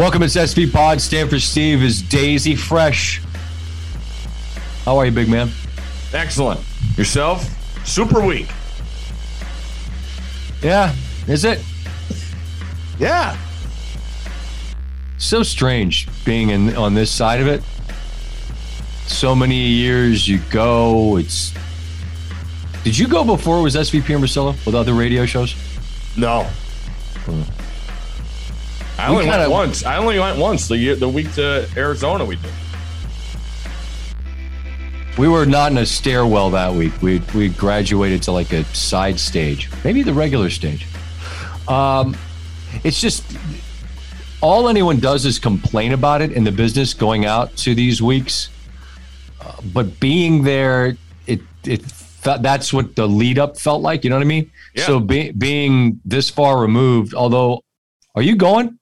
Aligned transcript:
Welcome, 0.00 0.22
it's 0.22 0.34
SV 0.34 0.72
Pod. 0.72 0.98
Stanford 0.98 1.42
Steve 1.42 1.82
is 1.82 2.00
Daisy 2.00 2.56
Fresh. 2.56 3.20
How 4.86 4.96
are 4.96 5.04
you, 5.04 5.12
big 5.12 5.28
man? 5.28 5.50
Excellent. 6.14 6.58
Yourself? 6.96 7.44
Super 7.86 8.24
weak. 8.24 8.48
Yeah, 10.62 10.94
is 11.28 11.44
it? 11.44 11.62
Yeah. 12.98 13.36
So 15.18 15.42
strange 15.42 16.08
being 16.24 16.48
in 16.48 16.74
on 16.76 16.94
this 16.94 17.10
side 17.10 17.42
of 17.42 17.46
it. 17.46 17.62
So 19.06 19.34
many 19.34 19.58
years 19.58 20.26
you 20.26 20.38
go. 20.50 21.18
It's. 21.18 21.52
Did 22.84 22.96
you 22.96 23.06
go 23.06 23.22
before 23.22 23.58
it 23.58 23.62
was 23.62 23.76
SVP 23.76 24.14
and 24.14 24.24
Russillo 24.24 24.64
with 24.64 24.74
other 24.74 24.94
radio 24.94 25.26
shows? 25.26 25.54
No. 26.16 26.44
Hmm. 27.26 27.59
I 29.00 29.08
only 29.08 29.24
kinda- 29.24 29.38
went 29.38 29.50
once. 29.50 29.84
I 29.84 29.96
only 29.96 30.18
went 30.18 30.38
once 30.38 30.68
the 30.68 30.76
year, 30.76 30.94
the 30.96 31.08
week 31.08 31.32
to 31.34 31.66
Arizona 31.76 32.24
we 32.24 32.36
did. 32.36 32.50
We 35.18 35.28
were 35.28 35.46
not 35.46 35.72
in 35.72 35.78
a 35.78 35.86
stairwell 35.86 36.50
that 36.50 36.72
week. 36.72 36.92
We 37.02 37.20
we 37.34 37.48
graduated 37.48 38.22
to 38.24 38.32
like 38.32 38.52
a 38.52 38.64
side 38.74 39.18
stage, 39.18 39.70
maybe 39.84 40.02
the 40.02 40.14
regular 40.14 40.50
stage. 40.50 40.86
Um, 41.68 42.16
it's 42.84 43.00
just 43.00 43.24
all 44.40 44.68
anyone 44.68 45.00
does 45.00 45.26
is 45.26 45.38
complain 45.38 45.92
about 45.92 46.22
it 46.22 46.32
in 46.32 46.44
the 46.44 46.52
business 46.52 46.94
going 46.94 47.26
out 47.26 47.56
to 47.58 47.74
these 47.74 48.00
weeks. 48.00 48.48
Uh, 49.40 49.52
but 49.72 49.98
being 50.00 50.42
there, 50.42 50.96
it 51.26 51.40
it 51.64 51.82
that's 52.22 52.72
what 52.72 52.96
the 52.96 53.06
lead 53.08 53.38
up 53.38 53.58
felt 53.58 53.82
like. 53.82 54.04
You 54.04 54.10
know 54.10 54.16
what 54.16 54.22
I 54.22 54.26
mean? 54.26 54.50
Yeah. 54.74 54.86
So 54.86 55.00
be, 55.00 55.32
being 55.32 56.00
this 56.04 56.30
far 56.30 56.60
removed, 56.60 57.14
although, 57.14 57.62
are 58.14 58.22
you 58.22 58.36
going? 58.36 58.78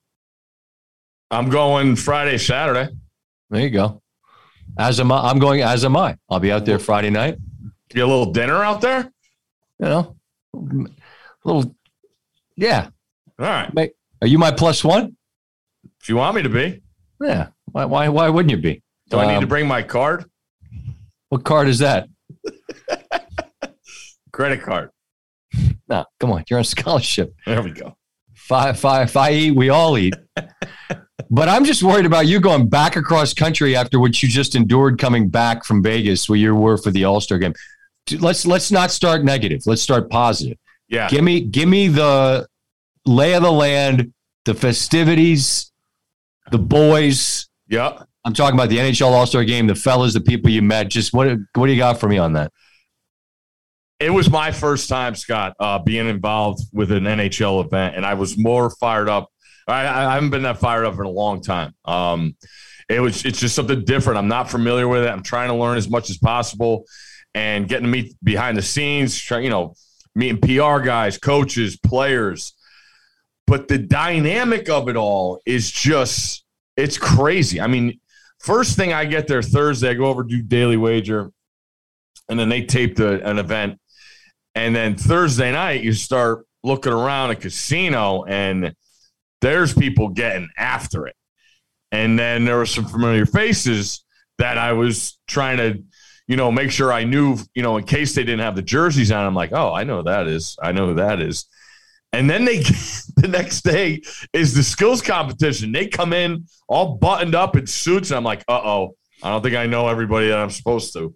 I'm 1.30 1.51
going 1.51 1.96
Friday, 1.96 2.38
Saturday. 2.38 2.93
There 3.51 3.60
you 3.60 3.71
go. 3.71 4.02
As 4.79 5.01
am 5.01 5.12
I. 5.12 5.29
I'm 5.30 5.38
going. 5.38 5.62
As 5.62 5.84
am 5.84 5.96
I. 5.96 6.16
I'll 6.30 6.40
be 6.40 6.52
out 6.52 6.65
there 6.65 6.79
Friday 6.79 7.10
night. 7.10 7.37
Get 7.90 8.01
a 8.04 8.07
little 8.07 8.32
dinner 8.32 8.62
out 8.62 8.80
there. 8.80 9.10
You 9.79 9.87
know, 9.87 10.16
a 10.54 10.59
little. 11.45 11.74
Yeah. 12.56 12.88
All 13.38 13.46
right. 13.46 13.73
Mate, 13.74 13.93
are 14.23 14.29
you 14.29 14.38
my 14.38 14.51
plus 14.52 14.82
one? 14.84 15.16
If 16.01 16.09
you 16.09 16.16
want 16.16 16.37
me 16.37 16.43
to 16.43 16.49
be, 16.49 16.82
Yeah. 17.21 17.49
Why? 17.66 17.84
Why? 17.84 18.09
Why 18.09 18.29
wouldn't 18.29 18.51
you 18.51 18.56
be? 18.59 18.82
do 19.10 19.18
I 19.18 19.26
need 19.26 19.34
to 19.40 19.43
Um, 19.45 19.49
bring 19.49 19.66
my 19.66 19.82
card? 19.82 20.24
What 21.30 21.45
card 21.45 21.68
is 21.68 21.79
that? 21.80 22.09
Credit 24.32 24.62
card. 24.62 24.90
No, 25.88 26.04
come 26.21 26.32
on. 26.32 26.45
You're 26.49 26.59
on 26.59 26.65
scholarship. 26.65 27.34
There 27.46 27.62
we 27.62 27.71
go. 27.73 27.96
Five, 28.49 28.80
five, 28.80 29.09
if 29.10 29.16
I 29.16 29.32
eat, 29.32 29.51
we 29.54 29.68
all 29.68 29.99
eat. 29.99 30.15
but 31.30 31.51
I'm 31.51 31.66
just 31.66 31.82
worried 31.82 32.07
about 32.07 32.27
you 32.27 32.41
going 32.41 32.66
back 32.66 32.96
across 32.96 33.35
country 33.35 33.77
after 33.77 34.01
what 34.01 34.23
you 34.23 34.29
just 34.29 34.55
endured 34.55 34.99
coming 34.99 35.29
back 35.29 35.66
from 35.66 35.82
Vegas, 35.82 36.30
where 36.30 36.38
you 36.38 36.55
were 36.55 36.79
for 36.79 36.90
the 36.90 37.05
All 37.05 37.21
Star 37.21 37.37
game. 37.37 37.52
Let's 38.18 38.46
let's 38.46 38.73
not 38.73 38.90
start 38.90 39.23
negative. 39.23 39.60
Let's 39.66 39.82
start 39.82 40.09
positive. 40.09 40.57
Yeah. 40.88 41.10
Give 41.10 41.23
me 41.23 41.43
give 41.43 41.68
me 41.68 41.88
the 41.88 42.49
lay 43.05 43.35
of 43.35 43.43
the 43.43 43.52
land, 43.52 44.15
the 44.46 44.55
festivities, 44.55 45.71
the 46.51 46.59
boys. 46.59 47.49
Yeah. 47.68 48.02
I'm 48.24 48.33
talking 48.33 48.59
about 48.59 48.71
the 48.71 48.79
NHL 48.79 49.10
All 49.10 49.27
Star 49.27 49.45
Game, 49.45 49.66
the 49.66 49.74
fellas, 49.74 50.15
the 50.15 50.23
people 50.23 50.49
you 50.49 50.62
met. 50.62 50.88
Just 50.88 51.12
what 51.12 51.37
what 51.55 51.66
do 51.66 51.73
you 51.73 51.79
got 51.79 52.01
for 52.01 52.09
me 52.09 52.16
on 52.16 52.33
that? 52.33 52.51
It 54.01 54.10
was 54.10 54.30
my 54.30 54.52
first 54.52 54.88
time, 54.88 55.16
Scott, 55.16 55.54
uh, 55.59 55.80
being 55.80 56.09
involved 56.09 56.63
with 56.73 56.93
an 56.93 57.04
NHL 57.04 57.65
event, 57.65 57.96
and 57.96 58.07
I 58.07 58.15
was 58.15 58.38
more 58.38 58.71
fired 58.71 59.09
up. 59.09 59.29
I, 59.66 59.87
I 59.87 60.15
haven't 60.15 60.30
been 60.30 60.45
that 60.45 60.59
fired 60.59 60.85
up 60.85 60.95
in 60.95 61.01
a 61.01 61.10
long 61.10 61.43
time. 61.43 61.74
Um, 61.85 62.37
it 62.88 63.01
was 63.01 63.24
it's 63.24 63.40
just 63.40 63.55
something 63.55 63.85
different. 63.85 64.19
I'm 64.19 64.28
not 64.28 64.50
familiar 64.50 64.87
with 64.87 65.05
it. 65.05 65.09
I'm 65.09 65.22
trying 65.22 65.49
to 65.49 65.55
learn 65.55 65.77
as 65.77 65.91
much 65.91 66.11
as 66.11 66.19
possible, 66.19 66.84
and 67.34 67.69
getting 67.69 67.84
to 67.84 67.91
meet 67.91 68.15
behind 68.22 68.56
the 68.56 68.62
scenes. 68.62 69.19
Try, 69.19 69.41
you 69.41 69.50
know, 69.50 69.75
meeting 70.15 70.41
PR 70.41 70.78
guys, 70.78 71.19
coaches, 71.19 71.77
players. 71.77 72.55
But 73.47 73.69
the 73.69 73.78
dynamic 73.78 74.69
of 74.69 74.89
it 74.89 74.97
all 74.97 75.41
is 75.45 75.71
just 75.71 76.45
it's 76.77 76.99
crazy. 76.99 77.61
I 77.61 77.67
mean, 77.67 77.99
first 78.39 78.77
thing 78.77 78.93
I 78.93 79.05
get 79.05 79.27
there 79.27 79.43
Thursday, 79.43 79.91
I 79.91 79.95
go 79.95 80.06
over 80.06 80.22
do 80.22 80.41
daily 80.41 80.77
wager, 80.77 81.31
and 82.28 82.39
then 82.39 82.49
they 82.49 82.62
taped 82.62 82.99
the, 82.99 83.27
an 83.28 83.39
event. 83.39 83.81
And 84.59 84.75
then 84.75 84.97
Thursday 84.97 85.53
night, 85.53 85.85
you 85.85 85.93
start 85.93 86.45
looking 86.65 86.93
around 86.93 87.31
a 87.31 87.37
casino, 87.37 88.25
and 88.25 88.75
there's 89.41 89.73
people 89.73 90.09
getting 90.09 90.49
after 90.59 91.07
it. 91.07 91.15
And 91.93 92.19
then 92.19 92.45
there 92.45 92.57
were 92.57 92.67
some 92.67 92.85
familiar 92.85 93.25
faces 93.25 94.05
that 94.39 94.59
I 94.59 94.73
was 94.73 95.17
trying 95.29 95.59
to, 95.59 95.81
you 96.27 96.37
know, 96.37 96.51
make 96.51 96.73
sure 96.73 96.93
I 96.93 97.05
knew, 97.05 97.39
you 97.55 97.63
know, 97.63 97.77
in 97.77 97.85
case 97.85 98.17
they 98.17 98.25
didn't 98.25 98.41
have 98.41 98.57
the 98.57 98.63
jerseys 98.63 99.13
on. 99.13 99.25
I'm 99.25 99.35
like, 99.35 99.53
oh, 99.53 99.73
I 99.73 99.85
know 99.85 100.03
that 100.03 100.27
is. 100.27 100.57
I 100.61 100.73
know 100.73 100.87
who 100.87 100.95
that 100.95 101.21
is. 101.21 101.45
And 102.13 102.29
then 102.29 102.45
they, 102.45 102.59
the 103.17 103.29
next 103.29 103.63
day 103.63 104.03
is 104.33 104.55
the 104.55 104.65
skills 104.65 105.01
competition. 105.01 105.71
They 105.71 105.87
come 105.87 106.13
in 106.13 106.47
all 106.67 106.97
buttoned 106.97 107.37
up 107.37 107.55
in 107.55 107.69
suits, 107.69 108.11
and 108.11 108.17
I'm 108.17 108.25
like, 108.25 108.43
uh 108.49 108.61
oh, 108.61 108.97
I 109.23 109.31
don't 109.31 109.43
think 109.43 109.55
I 109.55 109.67
know 109.67 109.87
everybody 109.87 110.29
that 110.29 110.39
I'm 110.39 110.51
supposed 110.51 110.93
to. 110.95 111.15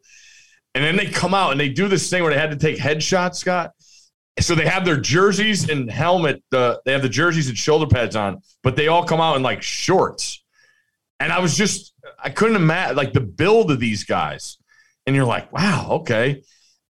And 0.75 0.83
then 0.83 0.97
they 0.97 1.07
come 1.07 1.35
out 1.35 1.51
and 1.53 1.61
they 1.61 1.69
do 1.69 1.87
this 1.89 2.09
thing 2.09 2.23
where 2.23 2.33
they 2.33 2.39
had 2.41 2.51
to 2.51 2.57
take 2.57 2.79
headshots, 2.79 3.37
Scott. 3.37 3.73
So 4.41 4.55
they 4.55 4.67
have 4.67 4.85
their 4.87 4.97
jerseys 4.97 5.69
and 5.69 5.91
helmet. 5.91 6.43
Uh, 6.51 6.77
they 6.87 6.93
have 6.93 7.03
the 7.03 7.09
jerseys 7.09 7.49
and 7.49 7.59
shoulder 7.59 7.87
pads 7.87 8.17
on, 8.17 8.41
but 8.63 8.77
they 8.77 8.89
all 8.89 9.05
come 9.05 9.21
out 9.21 9.37
in 9.37 9.43
like 9.43 9.63
shorts. 9.63 10.43
And 11.21 11.31
I 11.33 11.39
was 11.41 11.57
just, 11.57 11.93
I 12.19 12.31
couldn't 12.31 12.57
imagine 12.57 12.97
like 12.97 13.13
the 13.13 13.21
build 13.21 13.71
of 13.71 13.79
these 13.79 14.05
guys. 14.05 14.57
And 15.07 15.15
you're 15.15 15.27
like, 15.27 15.53
wow, 15.53 15.89
okay. 16.01 16.43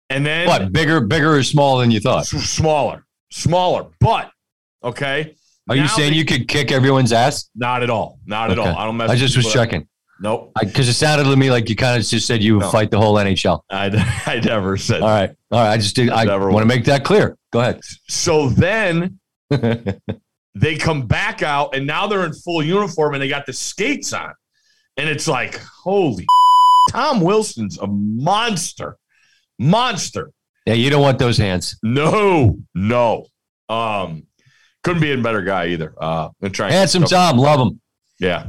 And 0.08 0.24
then 0.24 0.46
What 0.48 0.72
bigger, 0.72 1.00
bigger 1.02 1.34
or 1.34 1.42
smaller 1.42 1.82
than 1.82 1.90
you 1.90 2.00
thought? 2.00 2.26
Smaller, 2.26 3.04
smaller, 3.30 3.86
but 4.00 4.30
okay. 4.82 5.34
Are 5.68 5.76
you 5.76 5.88
saying 5.88 6.12
they- 6.12 6.16
you 6.18 6.24
could 6.24 6.48
kick 6.48 6.72
everyone's 6.72 7.12
ass? 7.12 7.50
Not 7.54 7.82
at 7.82 7.90
all. 7.90 8.18
Not 8.24 8.50
at 8.50 8.58
all. 8.58 8.68
I 8.68 8.84
don't 8.86 8.96
mess. 8.96 9.10
I 9.10 9.16
just 9.16 9.36
was 9.36 9.52
checking 9.52 9.86
Nope. 10.20 10.52
because 10.58 10.88
it 10.88 10.94
sounded 10.94 11.24
to 11.24 11.36
me 11.36 11.50
like 11.50 11.68
you 11.68 11.76
kind 11.76 12.00
of 12.00 12.06
just 12.06 12.26
said 12.26 12.42
you 12.42 12.54
would 12.54 12.62
No. 12.62 12.70
fight 12.70 12.90
the 12.90 12.98
whole 12.98 13.14
NHL. 13.16 13.60
I, 13.70 13.86
I 14.26 14.40
never 14.40 14.76
said. 14.76 15.02
All 15.02 15.08
right, 15.08 15.30
all 15.50 15.60
right. 15.60 15.72
I 15.72 15.76
just 15.76 15.94
did. 15.94 16.10
I 16.10 16.24
Never 16.24 16.50
want 16.50 16.62
to 16.62 16.66
make 16.66 16.84
that 16.86 17.04
clear. 17.04 17.36
Go 17.52 17.60
ahead. 17.60 17.80
So 18.08 18.48
then 18.48 19.18
they 20.54 20.76
come 20.76 21.06
back 21.06 21.42
out 21.42 21.74
and 21.74 21.86
now 21.86 22.06
they're 22.06 22.24
in 22.24 22.32
full 22.32 22.62
uniform 22.62 23.14
and 23.14 23.22
they 23.22 23.28
got 23.28 23.46
the 23.46 23.52
skates 23.52 24.12
on. 24.12 24.32
And 24.96 25.08
it's 25.08 25.28
like, 25.28 25.58
holy 25.84 26.24
Tom 26.90 27.20
Wilson's 27.20 27.78
a 27.78 27.86
monster. 27.86 28.96
Monster. 29.58 30.32
yeah, 30.66 30.74
you 30.74 30.88
don't 30.90 31.02
want 31.02 31.18
those 31.18 31.36
hands. 31.38 31.78
No, 31.82 32.58
no. 32.74 33.26
Um, 33.68 34.26
couldn't 34.82 35.00
be 35.02 35.12
a 35.12 35.18
better 35.18 35.42
guy 35.42 35.68
either. 35.68 35.92
Uh, 36.00 36.28
I'm 36.42 36.52
trying 36.52 36.72
Handsome 36.72 37.04
Tom, 37.04 37.36
love 37.38 37.60
him. 37.60 37.80
Yeah. 38.20 38.48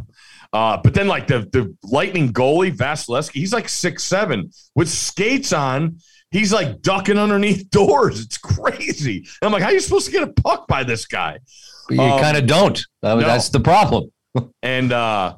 Uh, 0.57 0.75
but 0.83 0.93
then 0.95 1.07
like 1.07 1.27
the 1.27 1.39
the 1.51 1.75
lightning 1.83 2.33
goalie, 2.33 2.75
Vasilevskiy, 2.75 3.33
he's 3.43 3.53
like 3.53 3.69
six 3.69 4.03
seven 4.03 4.49
with 4.75 4.89
skates 4.89 5.53
on. 5.53 5.97
He's 6.31 6.51
like 6.51 6.81
ducking 6.81 7.17
underneath 7.19 7.69
doors. 7.79 8.19
It's 8.25 8.37
crazy. 8.39 9.17
And 9.41 9.47
I'm 9.47 9.51
like, 9.51 9.61
how 9.61 9.69
are 9.69 9.73
you 9.73 9.79
supposed 9.79 10.07
to 10.07 10.11
get 10.11 10.23
a 10.23 10.33
puck 10.41 10.67
by 10.67 10.83
this 10.83 11.05
guy? 11.05 11.37
But 11.87 11.95
you 11.95 12.01
Um, 12.01 12.19
kind 12.19 12.37
of 12.37 12.47
don't. 12.47 12.77
That- 13.03 13.15
no. 13.19 13.21
That's 13.21 13.49
the 13.49 13.59
problem. 13.59 14.11
And 14.61 14.91
uh, 14.91 15.35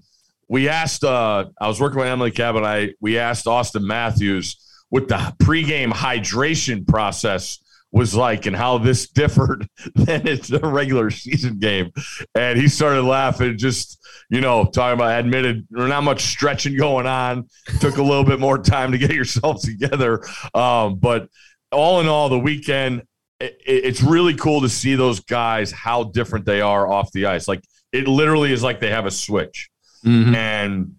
we 0.49 0.67
asked, 0.67 1.03
uh, 1.03 1.45
I 1.61 1.67
was 1.67 1.79
working 1.79 1.99
with 1.99 2.07
Emily 2.07 2.31
Kaplan. 2.31 2.65
I 2.65 2.93
we 2.99 3.17
asked 3.17 3.45
Auston 3.45 3.83
Matthews 3.83 4.57
what 4.89 5.07
the 5.07 5.19
pregame 5.43 5.91
hydration 5.91 6.85
process 6.87 7.59
was 7.91 8.13
like 8.15 8.45
and 8.45 8.55
how 8.55 8.77
this 8.77 9.09
differed 9.09 9.67
than 9.95 10.27
it's 10.27 10.51
a 10.51 10.59
regular 10.59 11.09
season 11.09 11.57
game. 11.59 11.91
And 12.35 12.59
he 12.59 12.67
started 12.67 13.01
laughing, 13.03 13.57
just 13.57 13.99
you 14.29 14.41
know, 14.41 14.65
talking 14.65 14.93
about 14.99 15.19
admitted 15.19 15.65
not 15.71 16.03
much 16.03 16.21
stretching 16.25 16.77
going 16.77 17.07
on. 17.07 17.47
Took 17.79 17.97
a 17.97 18.03
little 18.03 18.23
bit 18.23 18.39
more 18.39 18.57
time 18.59 18.91
to 18.91 18.97
get 18.97 19.11
yourself 19.15 19.61
together. 19.61 20.23
Um, 20.53 20.97
but 20.99 21.29
all 21.71 21.99
in 21.99 22.07
all, 22.07 22.29
the 22.29 22.39
weekend, 22.39 23.03
it, 23.39 23.57
it's 23.65 24.01
really 24.03 24.35
cool 24.35 24.61
to 24.61 24.69
see 24.69 24.95
those 24.95 25.19
guys 25.21 25.71
how 25.71 26.03
different 26.03 26.45
they 26.45 26.61
are 26.61 26.87
off 26.87 27.11
the 27.11 27.25
ice. 27.25 27.47
Like 27.47 27.63
it 27.91 28.07
literally 28.07 28.51
is 28.53 28.61
like 28.63 28.79
they 28.79 28.91
have 28.91 29.05
a 29.07 29.11
switch 29.11 29.69
Mhm. 30.05 30.35
and 30.35 30.93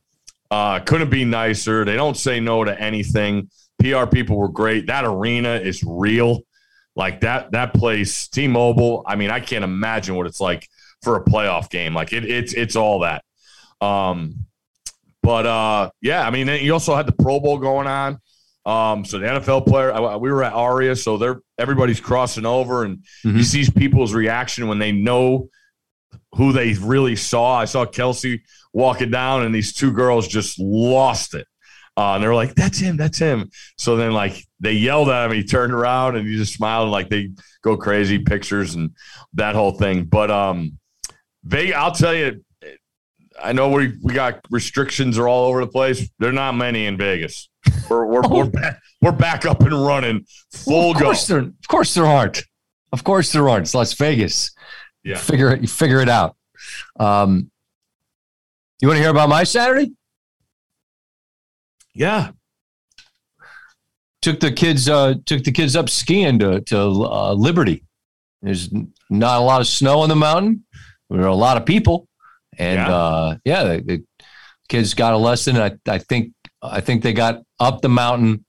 uh, 0.51 0.81
couldn't 0.81 1.11
be 1.11 1.25
nicer. 1.25 1.85
They 1.85 1.95
don't 1.95 2.17
say 2.17 2.41
no 2.41 2.65
to 2.65 2.79
anything. 2.81 3.49
PR 3.81 4.07
people 4.07 4.37
were 4.37 4.49
great. 4.49 4.89
That 4.89 5.05
arena 5.05 5.55
is 5.55 5.83
real. 5.85 6.41
Like 7.01 7.23
that 7.23 7.53
that 7.53 7.73
place, 7.73 8.29
T-Mobile. 8.29 9.05
I 9.07 9.17
mean, 9.17 9.31
I 9.31 9.41
can't 9.41 9.65
imagine 9.65 10.17
what 10.17 10.27
it's 10.27 10.39
like 10.41 10.69
for 11.03 11.17
a 11.17 11.25
playoff 11.25 11.71
game. 11.71 11.95
Like 11.95 12.13
it, 12.13 12.25
it's 12.27 12.53
it's 12.53 12.77
all 12.77 13.01
that. 13.01 13.25
Um, 13.81 14.45
but 15.23 15.47
uh, 15.47 15.91
yeah, 16.03 16.27
I 16.27 16.31
mean, 16.31 16.47
you 16.49 16.75
also 16.75 16.95
had 16.95 17.07
the 17.07 17.13
Pro 17.13 17.41
Bowl 17.41 17.57
going 17.59 17.87
on. 17.87 18.19
Um, 18.67 19.07
so 19.07 19.19
the 19.19 19.27
NFL 19.27 19.67
player, 19.67 19.91
I- 19.93 20.17
we 20.17 20.31
were 20.31 20.45
at 20.45 20.53
Aria, 20.53 20.95
so 20.95 21.17
they're 21.17 21.41
everybody's 21.59 22.01
crossing 22.01 22.45
over, 22.45 22.85
and 22.85 22.99
you 23.25 23.33
Mhm. 23.33 23.45
see 23.45 23.71
people's 23.71 24.13
reaction 24.13 24.69
when 24.69 24.79
they 24.79 24.93
know 24.93 25.49
who 26.35 26.53
they 26.53 26.75
really 26.75 27.17
saw. 27.17 27.57
I 27.59 27.65
saw 27.65 27.87
Kelce 27.87 28.41
walking 28.75 29.11
down, 29.11 29.43
and 29.45 29.55
these 29.55 29.73
two 29.73 29.91
girls 29.93 30.29
just 30.29 30.59
lost 30.59 31.33
it. 31.35 31.47
Uh, 31.97 32.15
and 32.15 32.23
they 32.23 32.29
were 32.29 32.35
like, 32.35 32.55
"That's 32.55 32.79
him, 32.79 32.97
that's 32.97 33.19
him." 33.19 33.51
So 33.77 33.97
then, 33.97 34.13
like, 34.13 34.45
they 34.61 34.73
yelled 34.73 35.09
at 35.09 35.27
him. 35.27 35.37
He 35.37 35.45
turned 35.45 35.73
around 35.73 36.17
and 36.17 36.27
he 36.27 36.37
just 36.37 36.55
smiled, 36.55 36.85
and 36.85 36.93
like 36.93 37.09
they 37.09 37.31
go 37.63 37.77
crazy 37.77 38.19
pictures 38.19 38.75
and 38.75 38.91
that 39.35 39.55
whole 39.55 39.73
thing. 39.73 40.05
But 40.05 40.31
um, 40.31 40.79
Vegas, 41.45 41.75
I'll 41.77 41.93
tell 41.93 42.15
you, 42.15 42.45
I 43.43 43.53
know 43.53 43.71
we 43.71 43.97
we 44.03 44.15
got 44.15 44.41
restrictions 44.51 45.19
are 45.19 45.29
all 45.29 45.47
over 45.47 45.61
the 45.61 45.71
place. 45.71 46.09
They're 46.19 46.33
not 46.33 46.55
many 46.55 46.87
in 46.87 46.97
Vegas. 46.97 47.49
We're 47.89 48.07
we're, 48.07 48.23
we're, 48.29 48.51
back, 48.51 48.81
we're 49.01 49.13
back 49.13 49.47
up 49.47 49.61
and 49.61 49.73
running 49.73 50.25
full 50.53 50.93
of 50.93 50.99
course 50.99 51.29
go. 51.29 51.35
There, 51.35 51.49
of 51.49 51.69
course 51.69 51.95
there 51.95 52.07
aren't. 52.07 52.43
Of 52.93 53.05
course 53.05 53.33
there 53.33 53.49
aren't. 53.49 53.63
It's 53.63 53.75
Las 53.75 53.93
Vegas. 53.95 54.53
Yeah. 55.05 55.17
Figure 55.17 55.53
it. 55.53 55.63
You 55.63 55.69
figure 55.69 56.01
it 56.01 56.09
out. 56.09 56.37
Um, 56.99 57.51
you 58.81 58.89
want 58.89 58.97
to 58.97 59.03
hear 59.03 59.11
about 59.11 59.29
my 59.29 59.45
Saturday? 59.45 59.93
Yeah. 61.95 62.31
Took 64.23 64.41
the 64.41 64.53
kids. 64.53 64.89
Uh, 64.89 65.15
took 65.25 65.45
the 65.45 65.53
kids 65.53 65.75
up 65.77 65.89
skiing 65.89 66.39
to 66.41 66.61
to 66.63 66.79
uh, 66.79 67.33
Liberty. 67.33 67.85
There's 68.43 68.71
not 69.09 69.39
a 69.39 69.45
lot 69.45 69.61
of 69.61 69.67
snow 69.67 70.01
on 70.01 70.09
the 70.09 70.17
mountain. 70.17 70.65
There 71.09 71.23
are 71.23 71.27
a 71.27 71.35
lot 71.35 71.57
of 71.57 71.65
people, 71.67 72.07
and 72.59 72.77
Yeah. 72.79 72.95
uh, 72.95 73.37
yeah, 73.45 73.63
the, 73.65 73.81
the 73.83 74.05
kids 74.69 74.95
got 74.95 75.15
a 75.15 75.17
lesson. 75.17 75.57
I, 75.57 75.73
I 75.89 75.99
think 75.99 76.33
I 76.63 76.81
think 76.81 77.03
they 77.03 77.13
got 77.15 77.43
up 77.59 77.81
the 77.81 77.89
mountain 77.89 78.45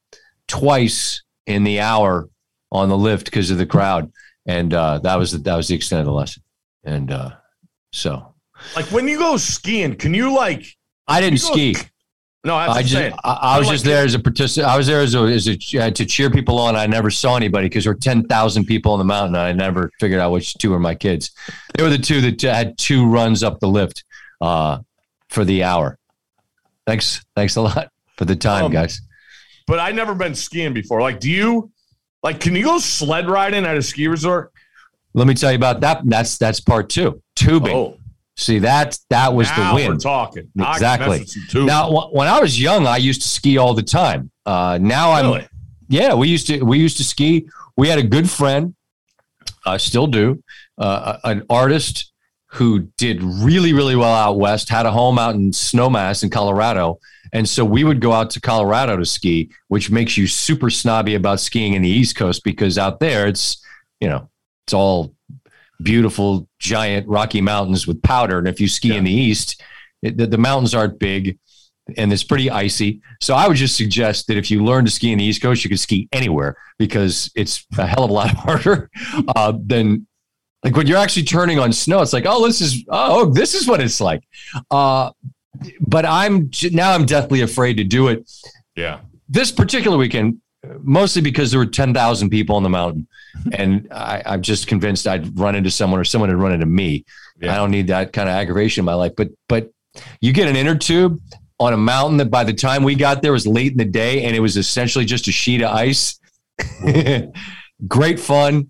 twice 0.47 1.23
in 1.47 1.63
the 1.63 1.79
hour 1.79 2.27
on 2.71 2.89
the 2.89 2.97
lift 2.97 3.25
because 3.25 3.49
of 3.49 3.57
the 3.57 3.65
crowd, 3.65 4.11
and 4.45 4.73
uh, 4.73 4.99
that 4.99 5.15
was 5.17 5.31
the, 5.31 5.37
that 5.39 5.55
was 5.55 5.69
the 5.69 5.75
extent 5.75 6.01
of 6.01 6.05
the 6.05 6.13
lesson. 6.13 6.43
And 6.83 7.11
uh, 7.11 7.31
so 7.93 8.33
Like 8.75 8.85
when 8.91 9.07
you 9.07 9.17
go 9.17 9.37
skiing, 9.37 9.95
can 9.95 10.13
you 10.13 10.33
like? 10.33 10.65
I 11.07 11.21
didn't 11.21 11.41
You 11.41 11.47
go- 11.47 11.53
ski. 11.53 11.75
No, 12.43 12.55
I 12.55 12.81
just. 12.81 12.95
I, 13.23 13.31
I 13.33 13.57
was 13.59 13.67
Like- 13.67 13.73
just 13.75 13.85
there 13.85 14.03
as 14.03 14.15
a 14.15 14.19
participant. 14.19 14.67
I 14.73 14.75
was 14.75 14.87
there 14.87 15.01
as 15.01 15.13
a, 15.13 15.19
as 15.21 15.47
a 15.47 15.53
uh, 15.79 15.91
to 15.91 16.05
cheer 16.05 16.31
people 16.31 16.57
on. 16.57 16.75
I 16.75 16.87
never 16.87 17.11
saw 17.11 17.35
anybody 17.35 17.67
because 17.69 17.83
there 17.83 17.93
were 17.93 17.99
ten 17.99 18.23
thousand 18.27 18.65
people 18.65 18.93
on 18.93 18.97
the 18.99 19.05
mountain. 19.05 19.35
I 19.35 19.51
never 19.51 19.91
figured 19.99 20.19
out 20.19 20.31
which 20.31 20.55
two 20.55 20.71
were 20.71 20.79
my 20.79 20.95
kids. 20.95 21.31
They 21.75 21.83
were 21.83 21.89
the 21.91 21.99
two 21.99 22.19
that 22.21 22.41
had 22.41 22.77
two 22.79 23.07
runs 23.07 23.43
up 23.43 23.59
the 23.59 23.67
lift 23.67 24.03
uh, 24.41 24.79
for 25.29 25.45
the 25.45 25.63
hour. 25.63 25.99
Thanks, 26.87 27.23
thanks 27.35 27.57
a 27.57 27.61
lot 27.61 27.89
for 28.17 28.25
the 28.25 28.35
time, 28.35 28.65
Um, 28.65 28.71
guys. 28.71 29.01
But 29.67 29.77
I 29.77 29.91
never 29.91 30.15
been 30.15 30.33
skiing 30.33 30.73
before. 30.73 30.99
Like, 30.99 31.19
do 31.19 31.29
you? 31.29 31.71
Like, 32.23 32.39
can 32.39 32.55
you 32.55 32.63
go 32.63 32.79
sled 32.79 33.29
riding 33.29 33.65
at 33.65 33.77
a 33.77 33.83
ski 33.83 34.07
resort? 34.07 34.51
Let 35.13 35.27
me 35.27 35.35
tell 35.35 35.51
you 35.51 35.57
about 35.57 35.81
that. 35.81 36.01
That's 36.05 36.39
that's 36.39 36.59
part 36.59 36.89
two. 36.89 37.21
Tubing. 37.35 37.75
Oh, 37.75 37.97
See 38.37 38.59
that 38.59 38.97
that 39.09 39.33
was 39.33 39.47
now 39.49 39.69
the 39.69 39.75
we're 39.83 39.89
win. 39.89 39.97
talking. 39.99 40.49
Exactly. 40.57 41.09
mess 41.09 41.19
with 41.19 41.29
some 41.29 41.43
tubing. 41.49 41.67
Now, 41.67 41.89
wh- 41.91 42.13
when 42.13 42.27
I 42.27 42.39
was 42.39 42.59
young, 42.59 42.87
I 42.87 42.97
used 42.97 43.21
to 43.23 43.27
ski 43.27 43.57
all 43.57 43.73
the 43.73 43.83
time. 43.83 44.31
Uh, 44.45 44.79
now 44.81 45.11
I'm 45.11 45.45
Yeah, 45.89 46.13
we 46.13 46.27
used 46.29 46.47
to 46.47 46.61
we 46.63 46.79
used 46.79 46.97
to 46.97 47.03
ski. 47.03 47.47
We 47.77 47.87
had 47.89 47.99
a 47.99 48.03
good 48.03 48.29
friend, 48.29 48.73
I 49.65 49.77
still 49.77 50.07
do, 50.07 50.43
uh, 50.77 51.17
an 51.23 51.43
artist 51.49 52.11
who 52.47 52.87
did 52.97 53.21
really 53.21 53.73
really 53.73 53.95
well 53.95 54.13
out 54.13 54.37
west. 54.39 54.69
Had 54.69 54.85
a 54.85 54.91
home 54.91 55.19
out 55.19 55.35
in 55.35 55.51
Snowmass 55.51 56.23
in 56.23 56.29
Colorado, 56.29 56.99
and 57.33 57.47
so 57.47 57.63
we 57.65 57.83
would 57.83 57.99
go 57.99 58.11
out 58.13 58.29
to 58.31 58.41
Colorado 58.41 58.97
to 58.97 59.05
ski, 59.05 59.51
which 59.67 59.91
makes 59.91 60.17
you 60.17 60.25
super 60.27 60.69
snobby 60.69 61.15
about 61.15 61.39
skiing 61.39 61.73
in 61.73 61.81
the 61.81 61.89
East 61.89 62.15
Coast 62.15 62.43
because 62.43 62.77
out 62.77 62.99
there 62.99 63.27
it's 63.27 63.63
you 63.99 64.09
know 64.09 64.29
it's 64.65 64.73
all 64.73 65.13
beautiful 65.83 66.47
giant 66.59 67.07
rocky 67.07 67.41
mountains 67.41 67.87
with 67.87 68.01
powder, 68.01 68.37
and 68.39 68.47
if 68.47 68.59
you 68.59 68.67
ski 68.67 68.95
in 68.95 69.03
the 69.03 69.11
east, 69.13 69.61
it, 70.01 70.17
the, 70.17 70.27
the 70.27 70.37
mountains 70.37 70.73
aren't 70.75 70.99
big 70.99 71.37
and 71.97 72.13
it's 72.13 72.23
pretty 72.23 72.49
icy. 72.49 73.01
So 73.21 73.33
I 73.35 73.47
would 73.47 73.57
just 73.57 73.75
suggest 73.75 74.27
that 74.27 74.37
if 74.37 74.49
you 74.49 74.63
learn 74.63 74.85
to 74.85 74.91
ski 74.91 75.11
in 75.11 75.17
the 75.17 75.25
East 75.25 75.41
Coast, 75.41 75.63
you 75.63 75.69
can 75.69 75.77
ski 75.77 76.07
anywhere 76.11 76.55
because 76.77 77.29
it's 77.35 77.65
a 77.77 77.85
hell 77.85 78.03
of 78.05 78.09
a 78.09 78.13
lot 78.13 78.29
harder 78.35 78.89
uh, 79.35 79.53
than 79.65 80.07
like 80.63 80.75
when 80.75 80.87
you're 80.87 80.97
actually 80.99 81.23
turning 81.23 81.59
on 81.59 81.73
snow. 81.73 82.01
It's 82.01 82.13
like, 82.13 82.25
oh, 82.27 82.45
this 82.45 82.61
is 82.61 82.85
oh, 82.89 83.31
this 83.33 83.55
is 83.55 83.67
what 83.67 83.81
it's 83.81 83.99
like. 83.99 84.21
Uh, 84.69 85.11
but 85.81 86.05
I'm 86.05 86.49
now 86.71 86.93
I'm 86.93 87.05
deathly 87.05 87.41
afraid 87.41 87.75
to 87.77 87.83
do 87.83 88.07
it 88.07 88.29
Yeah. 88.75 89.01
this 89.27 89.51
particular 89.51 89.97
weekend, 89.97 90.37
mostly 90.79 91.21
because 91.21 91.51
there 91.51 91.59
were 91.59 91.65
10,000 91.65 92.29
people 92.29 92.55
on 92.55 92.63
the 92.63 92.69
mountain. 92.69 93.07
And 93.53 93.87
I, 93.91 94.21
I'm 94.25 94.41
just 94.41 94.67
convinced 94.67 95.07
I'd 95.07 95.39
run 95.39 95.55
into 95.55 95.71
someone 95.71 95.99
or 95.99 96.03
someone 96.03 96.29
had 96.29 96.37
run 96.37 96.51
into 96.51 96.65
me. 96.65 97.05
Yeah. 97.39 97.53
I 97.53 97.55
don't 97.55 97.71
need 97.71 97.87
that 97.87 98.11
kind 98.11 98.27
of 98.27 98.33
aggravation 98.35 98.81
in 98.81 98.85
my 98.85 98.93
life. 98.93 99.13
But, 99.15 99.29
but 99.47 99.71
you 100.19 100.33
get 100.33 100.49
an 100.49 100.57
inner 100.57 100.75
tube 100.75 101.17
on 101.57 101.71
a 101.73 101.77
mountain 101.77 102.17
that 102.17 102.29
by 102.29 102.43
the 102.43 102.53
time 102.53 102.83
we 102.83 102.93
got 102.93 103.21
there 103.21 103.31
was 103.31 103.47
late 103.47 103.71
in 103.71 103.77
the 103.77 103.85
day 103.85 104.25
and 104.25 104.35
it 104.35 104.41
was 104.41 104.57
essentially 104.57 105.05
just 105.05 105.27
a 105.29 105.31
sheet 105.31 105.61
of 105.61 105.71
ice. 105.73 106.19
Great 107.87 108.19
fun. 108.19 108.69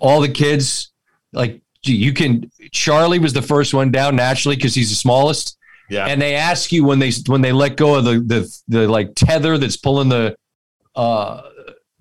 All 0.00 0.20
the 0.20 0.28
kids, 0.28 0.90
like 1.32 1.60
you 1.84 2.12
can, 2.12 2.50
Charlie 2.72 3.18
was 3.18 3.32
the 3.32 3.42
first 3.42 3.74
one 3.74 3.90
down 3.90 4.16
naturally 4.16 4.56
because 4.56 4.74
he's 4.74 4.88
the 4.90 4.96
smallest 4.96 5.58
Yeah. 5.90 6.06
and 6.06 6.20
they 6.20 6.34
ask 6.34 6.72
you 6.72 6.84
when 6.84 6.98
they 6.98 7.12
when 7.26 7.40
they 7.42 7.52
let 7.52 7.76
go 7.76 7.96
of 7.96 8.04
the 8.04 8.20
the, 8.20 8.60
the 8.68 8.88
like 8.88 9.14
tether 9.14 9.58
that's 9.58 9.76
pulling 9.76 10.08
the 10.08 10.34
uh 10.94 11.42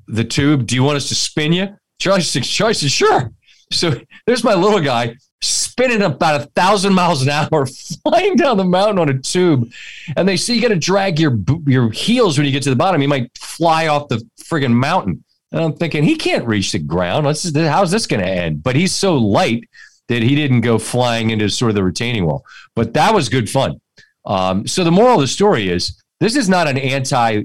the 0.08 0.24
tube. 0.24 0.68
Do 0.68 0.76
you 0.76 0.84
want 0.84 0.98
us 0.98 1.10
to 1.10 1.16
spin 1.16 1.54
you? 1.54 1.70
Charlie 2.00 2.22
said 2.22 2.44
charlie 2.44 2.74
said 2.74 2.92
sure. 2.92 3.32
So 3.72 3.94
there's 4.26 4.44
my 4.44 4.54
little 4.54 4.82
guy 4.82 5.16
spinning 5.42 6.02
about 6.02 6.42
a 6.42 6.46
thousand 6.56 6.94
miles 6.94 7.22
an 7.24 7.30
hour 7.30 7.66
flying 8.04 8.36
down 8.36 8.58
the 8.58 8.64
mountain 8.64 9.00
on 9.00 9.10
a 9.10 9.18
tube. 9.18 9.72
And 10.16 10.28
they 10.28 10.38
say 10.38 10.54
you 10.54 10.62
got 10.62 10.70
to 10.70 10.76
drag 10.76 11.20
your 11.20 11.38
your 11.66 11.92
heels 11.92 12.38
when 12.38 12.46
you 12.46 12.52
get 12.52 12.64
to 12.64 12.70
the 12.70 12.76
bottom. 12.76 13.02
You 13.02 13.08
might 13.08 13.32
fly 13.38 13.88
off 13.88 14.10
the 14.10 14.28
friggin' 14.44 14.74
mountain. 14.74 15.24
And 15.54 15.62
i'm 15.62 15.74
thinking 15.74 16.04
he 16.04 16.16
can't 16.16 16.48
reach 16.48 16.72
the 16.72 16.80
ground. 16.80 17.26
How's 17.26 17.92
this 17.92 18.08
going 18.08 18.22
to 18.22 18.30
end? 18.30 18.64
But 18.64 18.76
he's 18.76 18.94
so 18.94 19.18
light 19.18 19.68
that 20.08 20.24
he 20.24 20.36
didn't 20.36 20.62
go 20.62 20.78
flying 20.78 21.30
into 21.30 21.50
sort 21.50 21.70
of 21.70 21.76
the 21.76 21.84
retaining 21.84 22.26
wall. 22.26 22.46
But 22.76 22.94
that 22.94 23.14
was 23.14 23.30
good 23.30 23.50
fun. 23.50 23.80
Um, 24.26 24.68
so 24.68 24.84
the 24.84 24.92
moral 24.92 25.16
of 25.16 25.22
the 25.22 25.28
story 25.28 25.70
is 25.70 26.02
this 26.20 26.36
is 26.36 26.48
not 26.48 26.68
an 26.68 26.78
anti 26.78 27.44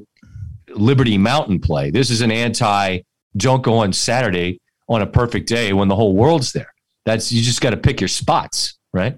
Liberty 0.76 1.18
Mountain 1.18 1.60
play. 1.60 1.90
This 1.90 2.10
is 2.10 2.20
an 2.20 2.30
anti 2.30 3.00
don't 3.36 3.62
go 3.62 3.78
on 3.78 3.92
Saturday 3.92 4.60
on 4.88 5.02
a 5.02 5.06
perfect 5.06 5.48
day 5.48 5.72
when 5.72 5.88
the 5.88 5.96
whole 5.96 6.14
world's 6.14 6.52
there. 6.52 6.72
That's 7.04 7.30
you 7.32 7.42
just 7.42 7.60
got 7.60 7.70
to 7.70 7.76
pick 7.76 8.00
your 8.00 8.08
spots, 8.08 8.78
right? 8.92 9.16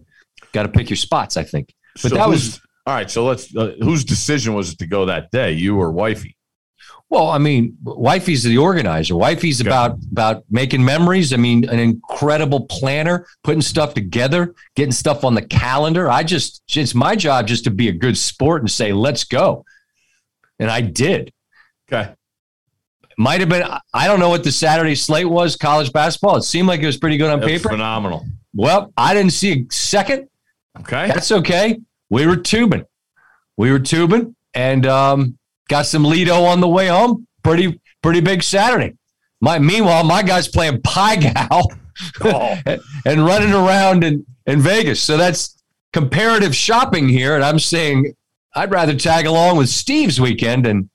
Got 0.52 0.64
to 0.64 0.68
pick 0.71 0.90
your 0.90 0.97
spots. 0.97 1.37
I 1.37 1.44
think. 1.44 1.73
But 1.94 2.11
So 2.11 2.16
that 2.16 2.28
was 2.28 2.61
all 2.87 2.94
right. 2.94 3.11
So 3.11 3.25
let's. 3.25 3.54
Uh, 3.54 3.75
whose 3.80 4.04
decision 4.04 4.54
was 4.54 4.73
it 4.73 4.78
to 4.78 4.87
go 4.87 5.06
that 5.06 5.30
day? 5.30 5.52
You 5.52 5.78
or 5.78 5.90
wifey? 5.92 6.37
well. 7.11 7.28
I 7.30 7.38
mean, 7.38 7.76
wifey's 7.85 8.42
the 8.42 8.59
organizer. 8.59 9.16
Wifey's 9.16 9.61
Okay. 9.61 9.68
about 9.71 9.99
about 10.11 10.44
making 10.50 10.85
memories. 10.85 11.32
I 11.32 11.37
mean, 11.37 11.68
an 11.68 11.78
incredible 11.78 12.66
planner, 12.66 13.26
putting 13.44 13.62
stuff 13.62 13.94
together, 13.94 14.54
getting 14.75 14.92
stuff 14.92 15.25
on 15.25 15.35
the 15.35 15.42
calendar. 15.42 16.11
I 16.11 16.23
just 16.25 16.62
it's 16.75 16.94
my 16.94 17.14
job 17.16 17.47
just 17.47 17.64
to 17.64 17.71
be 17.71 17.88
a 17.88 17.92
good 17.92 18.18
sport 18.18 18.62
and 18.62 18.71
say 18.71 18.92
let's 18.92 19.25
go, 19.25 19.64
and 20.59 20.71
I 20.71 20.80
did. 20.82 21.32
Okay. 21.90 22.12
Might 23.16 23.40
have 23.40 23.49
been. 23.49 23.64
I 23.92 24.07
don't 24.07 24.21
know 24.21 24.28
what 24.28 24.45
the 24.45 24.52
Saturday 24.52 24.95
slate 24.95 25.28
was. 25.28 25.57
College 25.57 25.92
basketball. 25.92 26.37
It 26.37 26.42
seemed 26.42 26.68
like 26.68 26.80
it 26.80 26.87
was 26.87 26.97
pretty 26.97 27.16
good 27.16 27.30
on 27.30 27.40
That's 27.40 27.50
paper. 27.50 27.71
phenomenal. 27.71 28.25
Well, 28.54 28.92
I 28.97 29.14
didn't 29.14 29.33
see 29.33 29.52
a 29.52 29.73
second. 29.73 30.28
Okay. 30.80 31.09
That's 31.09 31.33
okay. 31.33 31.78
We 32.11 32.26
were 32.26 32.37
tubing. 32.37 32.85
We 33.57 33.73
were 33.73 33.80
tubing 33.80 34.37
and 34.54 34.87
um, 34.87 35.37
got 35.68 35.87
some 35.87 36.04
Lido 36.04 36.45
on 36.45 36.61
the 36.61 36.68
way 36.68 36.87
home. 36.87 37.26
Pretty 37.42 37.80
pretty 38.02 38.21
big 38.21 38.42
Saturday. 38.42 38.95
My 39.40 39.59
meanwhile, 39.59 40.04
my 40.04 40.23
guy's 40.23 40.47
playing 40.49 40.80
Pai 40.83 41.16
Gow 41.16 41.62
Oh. 42.21 42.57
and 43.04 43.25
running 43.26 43.52
around 43.52 44.04
in, 44.04 44.25
in 44.47 44.61
Vegas. 44.61 45.02
So 45.02 45.16
that's 45.16 45.61
comparative 45.92 46.54
shopping 46.54 47.09
here. 47.09 47.35
And 47.35 47.45
I'm 47.45 47.59
saying 47.59 48.14
I'd 48.54 48.71
rather 48.71 48.95
tag 48.95 49.26
along 49.26 49.57
with 49.57 49.68
Steve's 49.68 50.21
weekend 50.21 50.64
and 50.66 50.88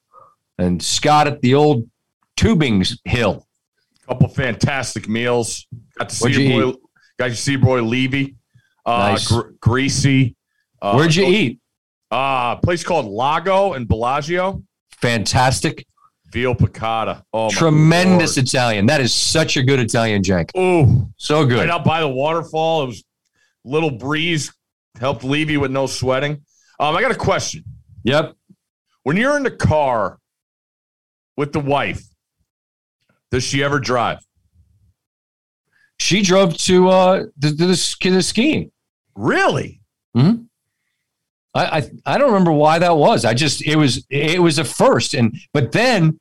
and 0.57 0.81
Scott 0.81 1.27
at 1.27 1.41
the 1.41 1.55
old 1.55 1.89
tubing 2.37 2.83
hill. 3.05 3.47
couple 4.07 4.27
fantastic 4.29 5.07
meals. 5.07 5.65
Got 5.97 6.09
to 6.09 6.15
see 6.15 6.23
What'd 6.25 6.37
your 6.37 6.51
you 6.65 6.71
boy. 6.73 6.77
Got 7.19 7.27
to 7.29 7.35
see 7.35 7.51
your 7.53 7.61
boy 7.61 7.81
Levy. 7.83 8.35
Uh, 8.85 8.97
Nice. 9.11 9.27
gr- 9.31 9.51
greasy. 9.61 10.35
Uh, 10.81 10.93
Where'd 10.95 11.15
you 11.15 11.25
eat? 11.25 11.59
Uh, 12.11 12.57
place 12.57 12.83
called 12.83 13.05
Lago 13.05 13.73
in 13.73 13.85
Bellagio. 13.85 14.61
Fantastic. 14.97 15.85
Veal 16.31 16.55
piccata. 16.55 17.23
Oh, 17.31 17.49
Tremendous 17.51 18.37
Italian. 18.37 18.87
That 18.87 19.01
is 19.01 19.13
such 19.13 19.55
a 19.55 19.63
good 19.63 19.79
Italian 19.79 20.21
jank. 20.23 20.49
Oh, 20.55 21.07
So 21.17 21.45
good. 21.45 21.59
right 21.59 21.69
out 21.69 21.83
by 21.85 21.99
the 22.01 22.07
waterfall. 22.09 22.83
It 22.83 22.87
was 22.87 23.03
little 23.63 23.91
breeze. 23.91 24.51
Helped 24.99 25.23
Levy 25.23 25.57
with 25.57 25.71
no 25.71 25.85
sweating. 25.87 26.43
Um, 26.79 26.95
I 26.95 27.01
got 27.01 27.11
a 27.11 27.15
question. 27.15 27.63
Yep. 28.03 28.35
When 29.03 29.15
you're 29.17 29.37
in 29.37 29.43
the 29.43 29.51
car 29.51 30.19
with 31.37 31.53
the 31.53 31.59
wife, 31.59 32.03
does 33.31 33.43
she 33.43 33.63
ever 33.63 33.79
drive? 33.79 34.19
She 35.99 36.21
drove 36.21 36.57
to 36.59 36.89
uh 36.89 37.23
the, 37.37 37.49
the, 37.49 37.65
the 38.09 38.21
skiing. 38.21 38.71
Really? 39.15 39.81
I, 41.55 41.77
I 41.77 41.91
I 42.05 42.17
don't 42.17 42.31
remember 42.31 42.51
why 42.51 42.79
that 42.79 42.97
was. 42.97 43.25
I 43.25 43.33
just 43.33 43.65
it 43.65 43.75
was 43.75 44.05
it 44.09 44.41
was 44.41 44.59
a 44.59 44.63
first, 44.63 45.13
and 45.13 45.35
but 45.53 45.71
then 45.71 46.19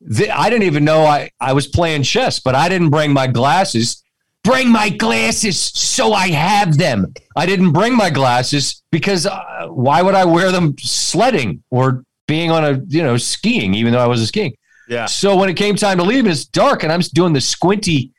the, 0.00 0.30
I 0.30 0.50
didn't 0.50 0.64
even 0.64 0.84
know 0.84 1.04
I 1.04 1.30
I 1.40 1.52
was 1.52 1.66
playing 1.66 2.02
chess, 2.02 2.38
but 2.40 2.54
I 2.54 2.68
didn't 2.68 2.90
bring 2.90 3.12
my 3.12 3.26
glasses. 3.26 4.02
Bring 4.42 4.70
my 4.70 4.90
glasses 4.90 5.58
so 5.58 6.12
I 6.12 6.28
have 6.28 6.76
them. 6.76 7.14
I 7.34 7.46
didn't 7.46 7.72
bring 7.72 7.96
my 7.96 8.10
glasses 8.10 8.82
because 8.92 9.24
uh, 9.24 9.68
why 9.68 10.02
would 10.02 10.14
I 10.14 10.26
wear 10.26 10.52
them 10.52 10.74
sledding 10.78 11.62
or 11.70 12.04
being 12.26 12.50
on 12.50 12.64
a 12.64 12.80
you 12.88 13.02
know 13.02 13.16
skiing, 13.16 13.74
even 13.74 13.92
though 13.92 14.00
I 14.00 14.06
wasn't 14.06 14.28
skiing. 14.28 14.54
Yeah. 14.88 15.06
So 15.06 15.36
when 15.36 15.48
it 15.48 15.54
came 15.54 15.76
time 15.76 15.98
to 15.98 16.04
leave, 16.04 16.26
it's 16.26 16.44
dark, 16.44 16.82
and 16.82 16.92
I'm 16.92 17.00
just 17.00 17.14
doing 17.14 17.32
the 17.32 17.40
squinty, 17.40 18.12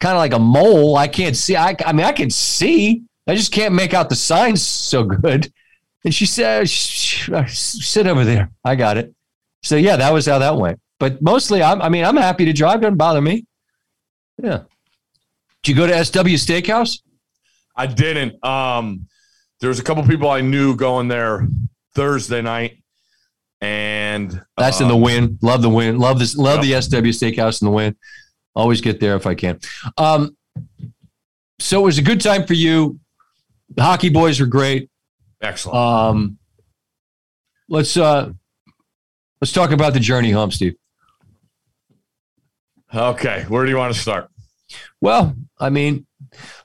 kind 0.00 0.14
of 0.14 0.18
like 0.18 0.32
a 0.32 0.38
mole. 0.38 0.96
I 0.96 1.08
can't 1.08 1.36
see. 1.36 1.56
I, 1.56 1.76
I 1.84 1.92
mean, 1.92 2.06
I 2.06 2.12
can 2.12 2.30
see. 2.30 3.02
I 3.26 3.34
just 3.34 3.52
can't 3.52 3.74
make 3.74 3.94
out 3.94 4.08
the 4.08 4.14
signs 4.16 4.62
so 4.62 5.02
good. 5.02 5.52
And 6.04 6.14
she 6.14 6.26
said, 6.26 6.68
"Sh- 6.68 7.30
sh- 7.46 7.48
"Sit 7.48 8.06
over 8.06 8.24
there. 8.24 8.50
I 8.64 8.76
got 8.76 8.96
it." 8.98 9.14
So 9.62 9.76
yeah, 9.76 9.96
that 9.96 10.12
was 10.12 10.26
how 10.26 10.38
that 10.38 10.56
went. 10.56 10.78
But 11.00 11.20
mostly, 11.22 11.62
I'm, 11.62 11.82
I 11.82 11.88
mean, 11.88 12.04
I'm 12.04 12.16
happy 12.16 12.44
to 12.44 12.52
drive. 12.52 12.80
Doesn't 12.82 12.96
bother 12.96 13.20
me. 13.20 13.46
Yeah. 14.42 14.62
Did 15.62 15.70
you 15.70 15.76
go 15.76 15.86
to 15.86 16.04
SW 16.04 16.36
Steakhouse? 16.36 17.00
I 17.74 17.86
didn't. 17.86 18.42
Um, 18.44 19.06
there 19.60 19.68
was 19.68 19.78
a 19.80 19.82
couple 19.82 20.02
people 20.04 20.28
I 20.28 20.42
knew 20.42 20.76
going 20.76 21.08
there 21.08 21.48
Thursday 21.94 22.42
night, 22.42 22.78
and 23.64 24.44
That's 24.58 24.80
in 24.80 24.88
the 24.88 24.94
um, 24.94 25.00
Wynn. 25.00 25.38
Love 25.40 25.62
the 25.62 25.70
Wynn. 25.70 25.98
Love 25.98 26.18
this. 26.18 26.36
Love 26.36 26.60
the 26.60 26.80
SW 26.80 27.12
Steakhouse 27.12 27.62
in 27.62 27.66
the 27.66 27.72
Wynn. 27.72 27.96
Always 28.54 28.80
get 28.80 29.00
there 29.00 29.16
if 29.16 29.26
I 29.26 29.34
can. 29.34 29.58
Um, 29.96 30.36
so 31.58 31.80
it 31.80 31.84
was 31.84 31.98
a 31.98 32.02
good 32.02 32.20
time 32.20 32.46
for 32.46 32.52
you. 32.52 33.00
The 33.70 33.82
hockey 33.82 34.10
boys 34.10 34.38
were 34.38 34.46
great. 34.46 34.90
Excellent. 35.40 35.76
Um, 35.76 36.38
let's 37.68 37.96
uh, 37.96 38.32
let's 39.40 39.52
talk 39.52 39.70
about 39.70 39.94
the 39.94 40.00
journey 40.00 40.30
home, 40.30 40.50
Steve. 40.50 40.74
okay, 42.94 43.44
where 43.48 43.64
do 43.64 43.70
you 43.70 43.78
want 43.78 43.94
to 43.94 43.98
start? 43.98 44.28
Well, 45.00 45.34
I 45.58 45.70
mean, 45.70 46.06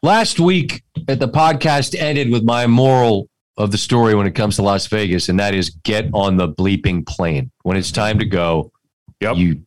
last 0.03 0.39
week 0.39 0.83
at 1.07 1.19
the 1.19 1.29
podcast 1.29 1.97
ended 1.97 2.29
with 2.29 2.43
my 2.43 2.67
moral 2.67 3.29
of 3.59 3.71
the 3.71 3.77
story 3.77 4.15
when 4.15 4.25
it 4.25 4.33
comes 4.33 4.55
to 4.55 4.61
Las 4.61 4.87
Vegas, 4.87 5.27
and 5.27 5.37
that 5.39 5.53
is 5.53 5.69
get 5.69 6.09
on 6.13 6.37
the 6.37 6.47
bleeping 6.47 7.05
plane 7.05 7.51
when 7.63 7.75
it's 7.75 7.91
time 7.91 8.17
to 8.19 8.25
go. 8.25 8.71
Yep. 9.19 9.35
You 9.35 9.63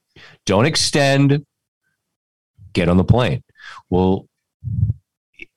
don't 0.47 0.65
extend. 0.65 1.45
Get 2.73 2.89
on 2.89 2.97
the 2.97 3.05
plane. 3.05 3.45
Well, 3.91 4.27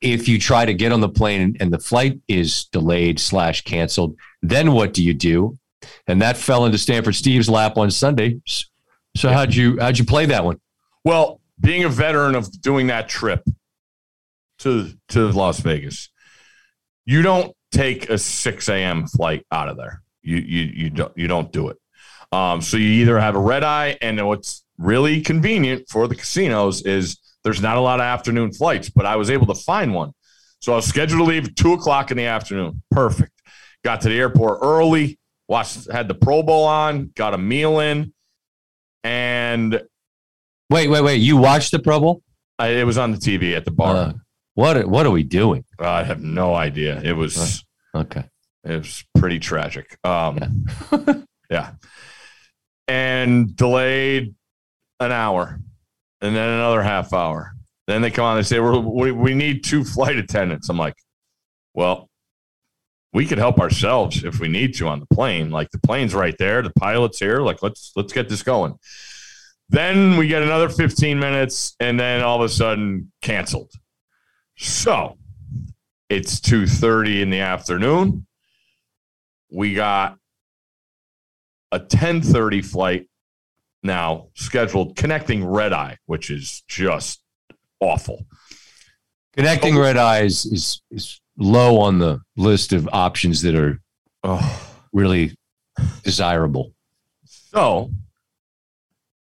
if 0.02 0.28
you 0.28 0.38
try 0.38 0.66
to 0.66 0.74
get 0.74 0.92
on 0.92 1.00
the 1.00 1.08
plane 1.08 1.56
and 1.60 1.72
the 1.72 1.78
flight 1.78 2.20
is 2.28 2.66
delayed 2.66 3.18
slash 3.18 3.62
canceled, 3.62 4.16
then 4.42 4.72
what 4.72 4.92
do 4.92 5.02
you 5.02 5.14
do? 5.14 5.56
And 6.06 6.20
that 6.20 6.36
fell 6.36 6.66
into 6.66 6.76
Stanford 6.76 7.14
Steve's 7.14 7.48
lap 7.48 7.78
on 7.78 7.90
Sunday. 7.90 8.40
So 9.16 9.30
how'd 9.30 9.54
you 9.54 9.78
how'd 9.80 9.98
you 9.98 10.04
play 10.04 10.26
that 10.26 10.44
one? 10.44 10.60
Well, 11.04 11.40
being 11.58 11.84
a 11.84 11.88
veteran 11.88 12.34
of 12.34 12.50
doing 12.60 12.88
that 12.88 13.08
trip 13.08 13.42
to 14.58 14.92
to 15.08 15.30
Las 15.30 15.60
Vegas, 15.60 16.10
you 17.06 17.22
don't 17.22 17.55
take 17.76 18.10
a 18.10 18.18
six 18.18 18.68
a.m. 18.68 19.06
flight 19.06 19.46
out 19.52 19.68
of 19.68 19.76
there. 19.76 20.02
You 20.22 20.36
you 20.36 20.62
you 20.62 20.90
don't 20.90 21.12
you 21.16 21.28
don't 21.28 21.52
do 21.52 21.68
it. 21.68 21.78
Um, 22.32 22.60
so 22.60 22.76
you 22.76 22.88
either 23.02 23.18
have 23.18 23.36
a 23.36 23.40
red 23.40 23.62
eye, 23.64 23.96
and 24.00 24.24
what's 24.26 24.64
really 24.78 25.20
convenient 25.20 25.88
for 25.88 26.08
the 26.08 26.14
casinos 26.14 26.82
is 26.82 27.18
there's 27.44 27.62
not 27.62 27.76
a 27.76 27.80
lot 27.80 28.00
of 28.00 28.04
afternoon 28.04 28.52
flights, 28.52 28.90
but 28.90 29.06
I 29.06 29.16
was 29.16 29.30
able 29.30 29.46
to 29.46 29.54
find 29.54 29.94
one. 29.94 30.12
So 30.60 30.72
I 30.72 30.76
was 30.76 30.86
scheduled 30.86 31.20
to 31.20 31.24
leave 31.24 31.54
two 31.54 31.72
o'clock 31.74 32.10
in 32.10 32.16
the 32.16 32.24
afternoon. 32.24 32.82
Perfect. 32.90 33.32
Got 33.84 34.00
to 34.02 34.08
the 34.08 34.18
airport 34.18 34.58
early. 34.62 35.18
Watched 35.48 35.90
had 35.90 36.08
the 36.08 36.14
Pro 36.14 36.42
Bowl 36.42 36.64
on. 36.64 37.12
Got 37.14 37.34
a 37.34 37.38
meal 37.38 37.78
in, 37.78 38.12
and 39.04 39.80
Wait, 40.68 40.88
wait, 40.88 41.02
wait. 41.02 41.16
You 41.16 41.36
watched 41.36 41.70
the 41.70 41.78
Pro 41.78 42.00
Bowl? 42.00 42.22
I, 42.58 42.68
it 42.68 42.84
was 42.84 42.98
on 42.98 43.12
the 43.12 43.18
TV 43.18 43.56
at 43.56 43.64
the 43.64 43.70
bar. 43.70 43.96
Uh, 43.96 44.12
what 44.54 44.86
what 44.88 45.06
are 45.06 45.10
we 45.10 45.22
doing? 45.22 45.64
I 45.78 46.02
have 46.02 46.20
no 46.20 46.54
idea. 46.54 47.00
It 47.02 47.12
was 47.12 47.64
Okay. 47.96 48.24
it 48.64 48.76
was 48.78 49.04
pretty 49.16 49.38
tragic. 49.38 49.98
Um, 50.04 50.66
yeah. 51.50 51.72
and 52.88 53.54
delayed 53.56 54.34
an 55.00 55.12
hour, 55.12 55.60
and 56.20 56.36
then 56.36 56.48
another 56.48 56.82
half 56.82 57.12
hour. 57.12 57.52
Then 57.86 58.02
they 58.02 58.10
come 58.10 58.24
on. 58.24 58.36
They 58.36 58.42
say 58.42 58.58
we 58.58 59.12
we 59.12 59.34
need 59.34 59.64
two 59.64 59.84
flight 59.84 60.16
attendants. 60.16 60.68
I'm 60.68 60.78
like, 60.78 60.96
well, 61.74 62.08
we 63.12 63.26
could 63.26 63.38
help 63.38 63.60
ourselves 63.60 64.24
if 64.24 64.40
we 64.40 64.48
need 64.48 64.74
to 64.74 64.88
on 64.88 65.00
the 65.00 65.06
plane. 65.06 65.50
Like 65.50 65.70
the 65.70 65.78
plane's 65.78 66.14
right 66.14 66.34
there, 66.38 66.62
the 66.62 66.72
pilot's 66.78 67.18
here. 67.18 67.40
Like 67.40 67.62
let's 67.62 67.92
let's 67.96 68.12
get 68.12 68.28
this 68.28 68.42
going. 68.42 68.74
Then 69.68 70.16
we 70.16 70.28
get 70.28 70.42
another 70.42 70.68
15 70.68 71.18
minutes, 71.18 71.74
and 71.80 71.98
then 71.98 72.22
all 72.22 72.36
of 72.36 72.44
a 72.44 72.48
sudden 72.48 73.10
canceled. 73.22 73.72
So 74.56 75.16
it's 76.08 76.40
2:30 76.40 77.22
in 77.22 77.30
the 77.30 77.40
afternoon. 77.40 78.26
We 79.50 79.74
got 79.74 80.18
a 81.72 81.80
10:30 81.80 82.62
flight 82.62 83.08
now 83.82 84.28
scheduled 84.34 84.96
connecting 84.96 85.44
red 85.44 85.72
eye, 85.72 85.98
which 86.06 86.30
is 86.30 86.62
just 86.68 87.20
awful. 87.80 88.26
Connecting 89.34 89.76
oh. 89.76 89.80
red 89.80 89.96
eyes 89.96 90.46
is 90.46 90.82
is 90.90 91.20
low 91.36 91.78
on 91.78 91.98
the 91.98 92.20
list 92.36 92.72
of 92.72 92.88
options 92.92 93.42
that 93.42 93.54
are 93.54 93.80
Oh. 94.24 94.78
really 94.92 95.36
desirable. 96.02 96.72
So, 97.26 97.90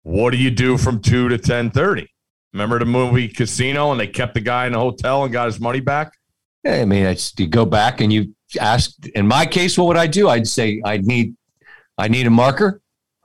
what 0.04 0.32
do 0.32 0.38
you 0.38 0.52
do 0.52 0.78
from 0.78 1.02
2 1.02 1.30
to 1.30 1.38
10:30? 1.38 2.08
Remember 2.54 2.78
the 2.80 2.86
movie 2.86 3.28
Casino 3.30 3.92
and 3.92 4.00
they 4.00 4.08
kept 4.08 4.34
the 4.34 4.42
guy 4.42 4.66
in 4.66 4.74
the 4.74 4.80
hotel 4.80 5.24
and 5.24 5.32
got 5.32 5.46
his 5.46 5.60
money 5.60 5.80
back? 5.80 6.12
Yeah, 6.64 6.76
I 6.76 6.86
mean, 6.86 7.06
it's, 7.06 7.34
you 7.38 7.48
go 7.48 7.66
back 7.66 8.02
and 8.02 8.14
you 8.14 8.36
ask. 8.60 8.92
In 9.16 9.28
my 9.28 9.46
case, 9.46 9.78
what 9.78 9.88
would 9.88 9.98
I 9.98 10.08
do? 10.08 10.30
I'd 10.30 10.48
say 10.48 10.82
I 10.86 10.98
need 10.98 11.36
I 11.98 12.08
need 12.08 12.28
a 12.28 12.32
marker. 12.32 12.82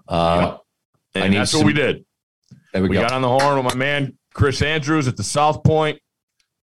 Uh, 0.08 0.38
Yep. 0.40 0.60
I 1.22 1.26
And 1.26 1.34
that's 1.34 1.50
some- 1.50 1.60
what 1.60 1.66
we 1.66 1.72
did. 1.72 2.04
There 2.72 2.82
we, 2.82 2.88
We 2.90 2.96
go. 2.96 3.02
got 3.02 3.12
on 3.12 3.22
the 3.22 3.28
horn 3.28 3.56
with 3.56 3.72
my 3.74 3.78
man 3.78 4.18
Chris 4.34 4.60
Andrews 4.62 5.08
at 5.08 5.16
the 5.16 5.22
South 5.22 5.62
Point. 5.64 5.98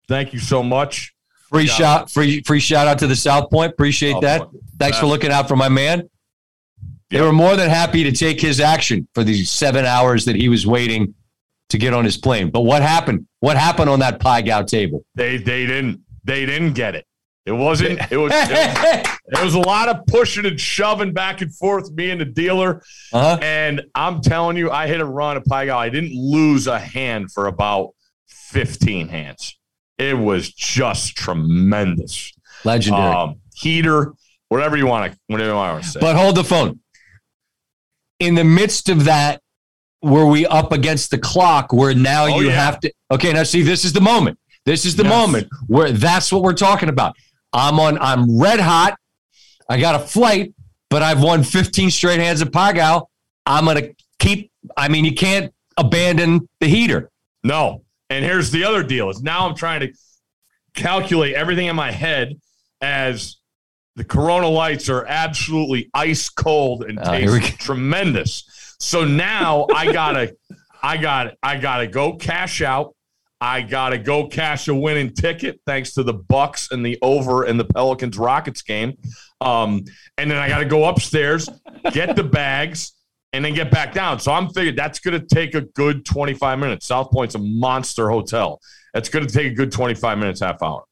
Thank 0.08 0.32
you 0.34 0.38
so 0.38 0.62
much. 0.62 1.14
free 1.48 1.66
got 1.66 1.76
shout, 1.76 2.10
free 2.10 2.42
free 2.42 2.60
shout 2.60 2.86
out 2.86 2.98
to 3.00 3.06
the 3.06 3.16
South 3.16 3.50
Point. 3.50 3.72
Appreciate 3.72 4.12
South 4.12 4.22
that. 4.22 4.38
Point. 4.42 4.56
Thanks 4.78 4.98
for 4.98 5.06
looking 5.06 5.30
out 5.30 5.48
for 5.48 5.56
my 5.56 5.68
man. 5.68 6.08
They 7.10 7.20
were 7.20 7.32
more 7.32 7.56
than 7.56 7.68
happy 7.68 8.04
to 8.04 8.12
take 8.12 8.40
his 8.40 8.58
action 8.60 9.06
for 9.14 9.22
these 9.24 9.50
seven 9.50 9.84
hours 9.84 10.24
that 10.24 10.36
he 10.36 10.48
was 10.48 10.66
waiting 10.66 11.14
to 11.68 11.76
get 11.78 11.92
on 11.94 12.04
his 12.06 12.16
plane. 12.16 12.50
But 12.50 12.62
what 12.62 12.80
happened? 12.82 13.26
What 13.40 13.56
happened 13.58 13.90
on 13.90 13.98
that 14.00 14.18
pai 14.18 14.42
gow 14.42 14.62
table? 14.62 15.04
They 15.14 15.36
they 15.38 15.66
didn't 15.66 16.00
they 16.24 16.46
didn't 16.46 16.72
get 16.74 16.94
it. 16.94 17.06
It 17.44 17.52
wasn't 17.52 17.98
it 18.12 18.16
was, 18.16 18.30
it 18.32 19.02
was 19.34 19.42
was 19.44 19.54
a 19.54 19.58
lot 19.60 19.88
of 19.88 20.06
pushing 20.06 20.46
and 20.46 20.60
shoving 20.60 21.12
back 21.12 21.40
and 21.40 21.52
forth, 21.54 21.90
me 21.92 22.10
and 22.10 22.20
the 22.20 22.24
dealer. 22.24 22.82
uh-huh. 23.12 23.38
And 23.42 23.82
I'm 23.96 24.20
telling 24.20 24.56
you, 24.56 24.70
I 24.70 24.86
hit 24.86 25.00
a 25.00 25.04
run 25.04 25.36
at 25.36 25.44
Pai 25.46 25.68
I 25.68 25.88
didn't 25.88 26.12
lose 26.14 26.66
a 26.68 26.78
hand 26.78 27.32
for 27.32 27.46
about 27.48 27.90
15 28.28 29.08
hands. 29.08 29.58
It 29.98 30.16
was 30.16 30.52
just 30.52 31.16
tremendous. 31.16 32.32
Legendary. 32.64 33.02
Um, 33.12 33.40
heater, 33.54 34.12
whatever 34.48 34.76
you 34.76 34.86
want 34.86 35.12
to, 35.12 35.18
whatever 35.26 35.50
you 35.50 35.56
want 35.56 35.82
to 35.82 35.88
say. 35.88 36.00
But 36.00 36.14
hold 36.16 36.36
the 36.36 36.44
phone. 36.44 36.78
In 38.20 38.36
the 38.36 38.44
midst 38.44 38.88
of 38.88 39.04
that, 39.06 39.40
were 40.00 40.26
we 40.26 40.46
up 40.46 40.72
against 40.72 41.10
the 41.10 41.18
clock 41.18 41.72
where 41.72 41.94
now 41.94 42.24
Oh, 42.26 42.40
you 42.40 42.48
yeah. 42.48 42.64
have 42.64 42.80
to? 42.80 42.92
Okay, 43.10 43.32
now 43.32 43.42
see, 43.42 43.62
this 43.62 43.84
is 43.84 43.92
the 43.92 44.00
moment. 44.00 44.38
This 44.64 44.84
is 44.86 44.96
the 44.96 45.02
Yes. 45.04 45.10
moment 45.10 45.48
where 45.66 45.90
that's 45.92 46.32
what 46.32 46.42
we're 46.42 46.52
talking 46.52 46.88
about. 46.88 47.16
I'm 47.52 47.78
on, 47.80 47.98
I'm 47.98 48.40
red 48.40 48.60
hot. 48.60 48.96
I 49.68 49.80
got 49.80 49.94
a 49.94 49.98
flight, 49.98 50.54
but 50.90 51.02
I've 51.02 51.22
won 51.22 51.42
15 51.42 51.90
straight 51.90 52.20
hands 52.20 52.40
of 52.40 52.52
Pai 52.52 52.74
Gow. 52.74 53.08
I'm 53.46 53.64
going 53.64 53.76
to 53.82 53.94
keep, 54.18 54.50
I 54.76 54.88
mean, 54.88 55.04
you 55.04 55.14
can't 55.14 55.52
abandon 55.76 56.48
the 56.60 56.68
heater. 56.68 57.10
No. 57.42 57.82
And 58.10 58.24
here's 58.24 58.50
the 58.50 58.64
other 58.64 58.82
deal 58.82 59.10
is 59.10 59.22
now 59.22 59.48
I'm 59.48 59.54
trying 59.56 59.80
to 59.80 59.92
calculate 60.74 61.34
everything 61.34 61.66
in 61.66 61.76
my 61.76 61.90
head 61.90 62.36
as 62.80 63.36
the 63.96 64.04
Corona 64.04 64.48
lights 64.48 64.88
are 64.88 65.04
absolutely 65.06 65.90
ice 65.94 66.28
cold 66.28 66.84
and 66.84 66.98
ah, 67.02 67.12
we 67.12 67.40
taste 67.40 67.58
tremendous. 67.60 68.44
So 68.80 69.04
now 69.04 69.66
I 69.74 69.92
gotta, 69.92 70.34
I 70.82 70.96
got, 70.96 71.34
I 71.42 71.58
gotta 71.58 71.86
go 71.86 72.14
cash 72.16 72.62
out. 72.62 72.94
I 73.42 73.60
gotta 73.60 73.98
go 73.98 74.28
cash 74.28 74.68
a 74.68 74.74
winning 74.74 75.12
ticket 75.12 75.60
thanks 75.66 75.94
to 75.94 76.04
the 76.04 76.14
Bucks 76.14 76.70
and 76.70 76.86
the 76.86 76.96
over 77.02 77.44
in 77.44 77.56
the 77.56 77.64
Pelicans 77.64 78.16
Rockets 78.16 78.62
game. 78.62 78.96
Um, 79.40 79.82
and 80.16 80.30
then 80.30 80.38
I 80.38 80.48
gotta 80.48 80.64
go 80.64 80.84
upstairs, 80.84 81.48
get 81.90 82.14
the 82.14 82.22
bags, 82.22 82.92
and 83.32 83.44
then 83.44 83.52
get 83.52 83.72
back 83.72 83.94
down. 83.94 84.20
So 84.20 84.30
I'm 84.30 84.48
figuring 84.48 84.76
that's 84.76 85.00
going 85.00 85.18
to 85.18 85.26
take 85.26 85.54
a 85.54 85.62
good 85.62 86.04
25 86.04 86.58
minutes. 86.58 86.86
South 86.86 87.10
Point's 87.10 87.34
a 87.34 87.38
monster 87.38 88.10
hotel. 88.10 88.60
That's 88.94 89.08
going 89.08 89.26
to 89.26 89.32
take 89.32 89.50
a 89.50 89.54
good 89.54 89.72
25 89.72 90.18
minutes, 90.18 90.40
half 90.40 90.62
hour. 90.62 90.84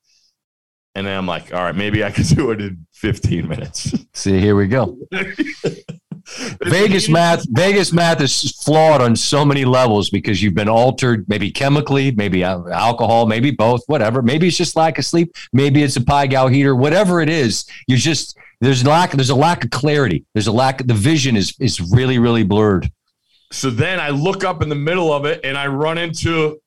And 0.95 1.07
then 1.07 1.16
I'm 1.16 1.26
like, 1.26 1.54
all 1.54 1.62
right, 1.62 1.76
maybe 1.76 2.02
I 2.02 2.11
can 2.11 2.25
do 2.35 2.50
it 2.50 2.61
in 2.61 2.87
15 2.95 3.47
minutes. 3.47 3.95
See, 4.14 4.40
here 4.40 4.57
we 4.57 4.66
go. 4.66 4.99
Vegas 6.64 7.09
math, 7.11 7.47
Vegas 7.50 7.93
math 7.93 8.21
is 8.21 8.52
flawed 8.62 9.00
on 9.00 9.17
so 9.17 9.45
many 9.45 9.64
levels 9.64 10.11
because 10.11 10.43
you've 10.43 10.55
been 10.55 10.69
altered, 10.69 11.29
maybe 11.29 11.50
chemically, 11.50 12.11
maybe 12.12 12.45
alcohol, 12.45 13.26
maybe 13.26 13.50
both, 13.50 13.83
whatever. 13.87 14.23
Maybe 14.23 14.49
it's 14.49 14.57
just 14.57 14.76
lack 14.76 14.99
of 14.99 15.05
sleep. 15.05 15.35
Maybe 15.52 15.83
it's 15.83 15.97
a 15.97 16.00
Pai 16.05 16.29
Gow 16.29 16.49
heater, 16.49 16.76
whatever 16.76 17.21
it 17.21 17.29
is. 17.29 17.64
You're 17.87 17.99
just 17.99 18.37
there's 18.61 18.85
lack 18.85 19.12
there's 19.12 19.31
a 19.31 19.35
lack 19.35 19.64
of 19.64 19.71
clarity. 19.71 20.25
There's 20.35 20.47
a 20.47 20.52
lack. 20.52 20.87
The 20.87 20.95
vision 20.95 21.37
is 21.37 21.55
is 21.59 21.81
really 21.81 22.19
really 22.19 22.45
blurred. 22.45 22.90
So 23.52 23.71
then 23.71 23.99
I 23.99 24.11
look 24.11 24.45
up 24.45 24.62
in 24.62 24.69
the 24.69 24.76
middle 24.76 25.12
of 25.12 25.25
it 25.25 25.40
and 25.43 25.59
I 25.59 25.67
run 25.67 25.99
into 25.99 26.61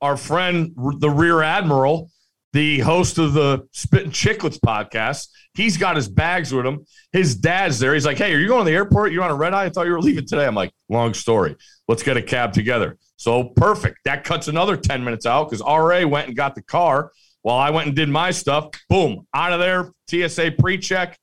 our 0.00 0.16
friend, 0.16 0.72
the 0.98 1.10
Rear 1.10 1.42
Admiral, 1.42 2.10
the 2.52 2.80
host 2.80 3.18
of 3.18 3.34
the 3.34 3.66
Spittin' 3.72 4.10
Chicklets 4.10 4.58
podcast. 4.58 5.28
He's 5.54 5.76
got 5.76 5.96
his 5.96 6.08
bags 6.08 6.52
with 6.52 6.64
him. 6.64 6.84
His 7.12 7.34
dad's 7.34 7.78
there. 7.78 7.94
He's 7.94 8.06
like, 8.06 8.18
Hey, 8.18 8.32
are 8.32 8.38
you 8.38 8.48
going 8.48 8.64
to 8.64 8.70
the 8.70 8.76
airport? 8.76 9.12
You're 9.12 9.24
on 9.24 9.30
a 9.30 9.34
red 9.34 9.54
eye? 9.54 9.64
I 9.64 9.68
thought 9.70 9.86
you 9.86 9.92
were 9.92 10.00
leaving 10.00 10.26
today. 10.26 10.46
I'm 10.46 10.54
like, 10.54 10.72
Long 10.88 11.14
story. 11.14 11.56
Let's 11.88 12.02
get 12.02 12.16
a 12.16 12.22
cab 12.22 12.52
together. 12.52 12.96
So 13.16 13.44
perfect. 13.44 13.98
That 14.04 14.24
cuts 14.24 14.48
another 14.48 14.76
10 14.76 15.02
minutes 15.04 15.26
out 15.26 15.50
because 15.50 15.60
RA 15.60 16.06
went 16.06 16.28
and 16.28 16.36
got 16.36 16.54
the 16.54 16.62
car 16.62 17.12
while 17.42 17.58
I 17.58 17.70
went 17.70 17.88
and 17.88 17.96
did 17.96 18.08
my 18.08 18.30
stuff. 18.30 18.70
Boom, 18.88 19.26
out 19.34 19.52
of 19.52 19.60
there. 19.60 19.92
TSA 20.08 20.52
pre 20.58 20.78
check, 20.78 21.18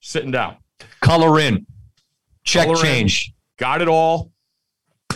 sitting 0.00 0.30
down. 0.30 0.56
Color 1.00 1.40
in, 1.40 1.66
check 2.44 2.66
Color 2.66 2.82
change. 2.82 3.28
In. 3.28 3.34
Got 3.58 3.82
it 3.82 3.88
all. 3.88 4.30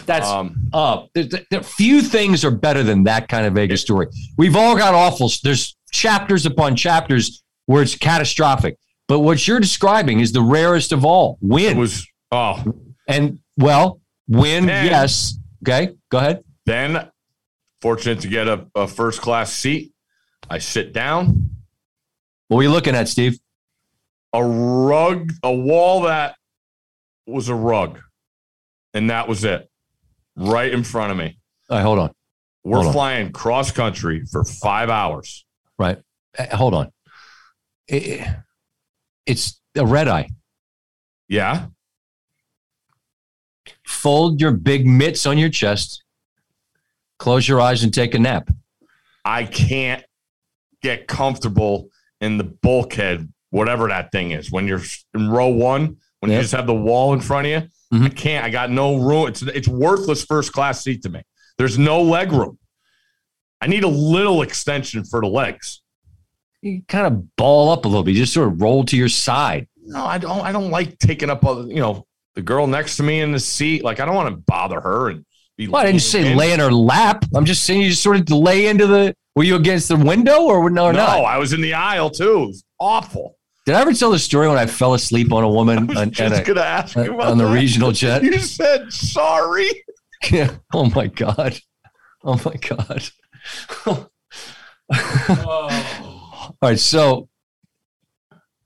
That's 0.06 0.28
um, 0.28 0.68
uh, 0.72 1.06
there, 1.14 1.24
there, 1.50 1.62
few 1.62 2.02
things 2.02 2.44
are 2.44 2.50
better 2.50 2.82
than 2.82 3.04
that 3.04 3.28
kind 3.28 3.46
of 3.46 3.54
Vegas 3.54 3.80
story. 3.80 4.08
We've 4.36 4.56
all 4.56 4.76
got 4.76 4.94
awful. 4.94 5.30
There's 5.42 5.76
chapters 5.90 6.46
upon 6.46 6.76
chapters 6.76 7.42
where 7.66 7.82
it's 7.82 7.94
catastrophic, 7.94 8.78
but 9.08 9.20
what 9.20 9.46
you're 9.46 9.60
describing 9.60 10.20
is 10.20 10.32
the 10.32 10.42
rarest 10.42 10.92
of 10.92 11.04
all. 11.04 11.38
Win 11.40 11.78
was 11.78 12.06
oh, 12.30 12.62
and 13.08 13.38
well, 13.56 14.00
win. 14.28 14.66
Then, 14.66 14.86
yes. 14.86 15.38
Okay, 15.66 15.94
go 16.10 16.18
ahead. 16.18 16.44
Then, 16.66 17.10
fortunate 17.80 18.20
to 18.20 18.28
get 18.28 18.48
a, 18.48 18.66
a 18.74 18.86
first 18.86 19.20
class 19.20 19.52
seat. 19.52 19.92
I 20.50 20.58
sit 20.58 20.92
down. 20.92 21.50
What 22.48 22.60
are 22.60 22.62
you 22.62 22.70
looking 22.70 22.94
at, 22.94 23.08
Steve? 23.08 23.38
A 24.34 24.44
rug, 24.44 25.32
a 25.42 25.52
wall 25.52 26.02
that 26.02 26.36
was 27.26 27.48
a 27.48 27.54
rug, 27.54 28.00
and 28.92 29.08
that 29.08 29.28
was 29.28 29.44
it 29.44 29.70
right 30.36 30.72
in 30.72 30.82
front 30.82 31.12
of 31.12 31.18
me. 31.18 31.38
All 31.70 31.76
right, 31.76 31.82
hold 31.82 31.98
on. 31.98 32.12
We're 32.64 32.82
hold 32.82 32.94
flying 32.94 33.26
on. 33.26 33.32
cross 33.32 33.70
country 33.70 34.24
for 34.30 34.44
five 34.44 34.88
hours. 34.88 35.44
Right. 35.78 35.98
Uh, 36.38 36.56
hold 36.56 36.74
on. 36.74 36.92
It, 37.88 38.26
it's 39.26 39.60
a 39.76 39.84
red 39.84 40.08
eye. 40.08 40.30
Yeah. 41.28 41.66
Fold 43.86 44.40
your 44.40 44.52
big 44.52 44.86
mitts 44.86 45.26
on 45.26 45.38
your 45.38 45.48
chest, 45.48 46.02
close 47.18 47.46
your 47.48 47.60
eyes, 47.60 47.82
and 47.82 47.92
take 47.92 48.14
a 48.14 48.18
nap. 48.18 48.50
I 49.24 49.44
can't 49.44 50.04
get 50.82 51.06
comfortable 51.06 51.88
in 52.20 52.36
the 52.38 52.44
bulkhead, 52.44 53.32
whatever 53.50 53.88
that 53.88 54.12
thing 54.12 54.32
is. 54.32 54.50
When 54.50 54.66
you're 54.66 54.82
in 55.14 55.30
row 55.30 55.48
one, 55.48 55.96
when 56.20 56.30
yep. 56.30 56.38
you 56.38 56.42
just 56.42 56.54
have 56.54 56.66
the 56.66 56.74
wall 56.74 57.14
in 57.14 57.20
front 57.20 57.46
of 57.46 57.50
you, 57.52 57.68
Mm-hmm. 57.92 58.04
I 58.04 58.08
can't. 58.08 58.44
I 58.44 58.50
got 58.50 58.70
no 58.70 58.96
room. 58.96 59.28
It's 59.28 59.42
it's 59.42 59.68
worthless 59.68 60.24
first 60.24 60.52
class 60.52 60.82
seat 60.82 61.02
to 61.02 61.08
me. 61.08 61.22
There's 61.58 61.78
no 61.78 62.02
leg 62.02 62.32
room. 62.32 62.58
I 63.60 63.66
need 63.66 63.84
a 63.84 63.88
little 63.88 64.42
extension 64.42 65.04
for 65.04 65.20
the 65.20 65.28
legs. 65.28 65.82
You 66.60 66.82
kind 66.88 67.06
of 67.06 67.36
ball 67.36 67.70
up 67.70 67.84
a 67.84 67.88
little 67.88 68.02
bit. 68.02 68.12
You 68.12 68.22
just 68.22 68.32
sort 68.32 68.48
of 68.48 68.60
roll 68.60 68.84
to 68.86 68.96
your 68.96 69.08
side. 69.08 69.68
No, 69.84 70.04
I 70.04 70.18
don't. 70.18 70.40
I 70.40 70.50
don't 70.50 70.70
like 70.70 70.98
taking 70.98 71.30
up. 71.30 71.44
Other, 71.44 71.68
you 71.68 71.80
know, 71.80 72.06
the 72.34 72.42
girl 72.42 72.66
next 72.66 72.96
to 72.96 73.02
me 73.02 73.20
in 73.20 73.32
the 73.32 73.38
seat. 73.38 73.84
Like 73.84 74.00
I 74.00 74.06
don't 74.06 74.14
want 74.14 74.34
to 74.34 74.42
bother 74.46 74.80
her 74.80 75.10
and 75.10 75.24
be. 75.56 75.68
Well, 75.68 75.82
I 75.82 75.86
didn't 75.86 76.02
say 76.02 76.32
in. 76.32 76.36
lay 76.36 76.52
in 76.52 76.60
her 76.60 76.72
lap. 76.72 77.24
I'm 77.34 77.44
just 77.44 77.64
saying 77.64 77.82
you 77.82 77.90
just 77.90 78.02
sort 78.02 78.18
of 78.18 78.30
lay 78.30 78.66
into 78.66 78.86
the. 78.86 79.14
Were 79.36 79.44
you 79.44 79.56
against 79.56 79.88
the 79.88 79.96
window 79.96 80.42
or 80.42 80.70
no? 80.70 80.86
Or 80.86 80.92
no, 80.92 80.98
not? 80.98 81.24
I 81.24 81.38
was 81.38 81.52
in 81.52 81.60
the 81.60 81.74
aisle 81.74 82.10
too. 82.10 82.42
It 82.42 82.46
was 82.46 82.64
awful. 82.78 83.36
Did 83.64 83.74
I 83.74 83.80
ever 83.80 83.92
tell 83.94 84.10
the 84.10 84.18
story 84.18 84.48
when 84.48 84.58
I 84.58 84.66
fell 84.66 84.94
asleep 84.94 85.32
on 85.32 85.42
a 85.42 85.48
woman 85.48 85.78
on, 85.96 86.12
a, 86.18 86.60
ask 86.60 86.96
you 86.96 87.20
uh, 87.20 87.30
on 87.30 87.38
the 87.38 87.46
regional 87.46 87.92
jet? 88.02 88.22
You 88.22 88.38
said 88.38 88.92
sorry. 88.92 89.68
Yeah. 90.30 90.52
Oh 90.72 90.86
my 90.94 91.06
god. 91.08 91.58
Oh 92.22 92.40
my 92.46 92.54
god. 92.54 93.10
oh. 93.84 94.08
All 94.88 96.54
right. 96.62 96.78
So 96.78 97.28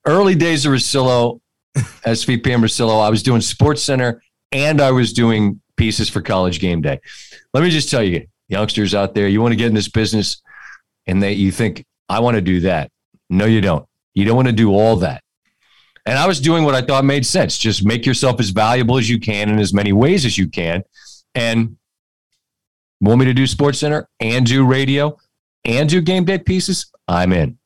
early 0.06 0.36
days 0.36 0.64
of 0.66 0.72
Russillo, 0.72 1.40
SVP 1.76 2.54
and 2.54 2.62
Russillo, 2.62 3.04
I 3.04 3.10
was 3.10 3.24
doing 3.24 3.40
Sports 3.40 3.82
Center 3.82 4.22
and 4.52 4.80
I 4.80 4.92
was 4.92 5.12
doing 5.12 5.60
pieces 5.76 6.08
for 6.08 6.22
College 6.22 6.60
Game 6.60 6.80
Day. 6.80 7.00
Let 7.52 7.64
me 7.64 7.70
just 7.70 7.90
tell 7.90 8.04
you, 8.04 8.26
youngsters 8.48 8.94
out 8.94 9.14
there, 9.14 9.26
you 9.26 9.40
want 9.42 9.52
to 9.52 9.56
get 9.56 9.66
in 9.66 9.74
this 9.74 9.88
business, 9.88 10.40
and 11.08 11.22
that 11.22 11.34
you 11.34 11.50
think 11.50 11.84
I 12.08 12.20
want 12.20 12.36
to 12.36 12.40
do 12.40 12.60
that. 12.60 12.90
No, 13.30 13.46
you 13.46 13.60
don't. 13.60 13.84
You 14.18 14.24
don't 14.24 14.34
want 14.34 14.48
to 14.48 14.52
do 14.52 14.72
all 14.72 14.96
that. 14.96 15.22
And 16.04 16.18
I 16.18 16.26
was 16.26 16.40
doing 16.40 16.64
what 16.64 16.74
I 16.74 16.82
thought 16.82 17.04
made 17.04 17.24
sense. 17.24 17.56
Just 17.56 17.84
make 17.84 18.04
yourself 18.04 18.40
as 18.40 18.50
valuable 18.50 18.98
as 18.98 19.08
you 19.08 19.20
can 19.20 19.48
in 19.48 19.60
as 19.60 19.72
many 19.72 19.92
ways 19.92 20.24
as 20.24 20.36
you 20.36 20.48
can. 20.48 20.82
And 21.36 21.76
want 23.00 23.20
me 23.20 23.26
to 23.26 23.32
do 23.34 23.46
Sports 23.46 23.78
Center 23.78 24.08
and 24.18 24.44
do 24.44 24.66
radio 24.66 25.16
and 25.64 25.88
do 25.88 26.00
game 26.00 26.24
day 26.24 26.38
pieces? 26.38 26.90
I'm 27.06 27.32
in. 27.32 27.58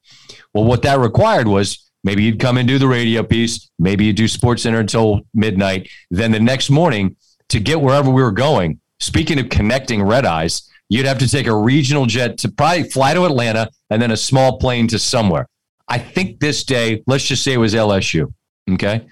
Well, 0.53 0.65
what 0.65 0.83
that 0.83 0.99
required 0.99 1.49
was 1.49 1.91
maybe 2.05 2.23
you'd 2.23 2.38
come 2.38 2.59
and 2.59 2.69
do 2.69 2.79
the 2.79 2.87
radio 2.87 3.23
piece, 3.23 3.71
maybe 3.79 4.05
you'd 4.05 4.17
do 4.17 4.29
Sports 4.29 4.65
Center 4.65 4.81
until 4.81 5.23
midnight. 5.33 5.88
Then 6.11 6.33
the 6.33 6.41
next 6.41 6.69
morning, 6.69 7.17
to 7.49 7.61
get 7.61 7.81
wherever 7.81 8.11
we 8.11 8.23
were 8.23 8.31
going, 8.31 8.79
speaking 9.01 9.41
of 9.41 9.49
connecting 9.49 10.03
red 10.03 10.27
eyes, 10.27 10.69
you'd 10.91 11.07
have 11.07 11.19
to 11.21 11.31
take 11.31 11.47
a 11.47 11.57
regional 11.57 12.05
jet 12.05 12.37
to 12.38 12.51
probably 12.51 12.83
fly 12.83 13.15
to 13.15 13.25
Atlanta 13.25 13.71
and 13.88 14.03
then 14.03 14.11
a 14.11 14.17
small 14.19 14.59
plane 14.59 14.87
to 14.88 14.99
somewhere. 14.99 15.49
I 15.88 15.99
think 15.99 16.40
this 16.40 16.64
day, 16.64 17.03
let's 17.07 17.25
just 17.25 17.42
say 17.42 17.53
it 17.53 17.59
was 17.59 17.75
LSU. 17.75 18.33
Okay. 18.71 19.07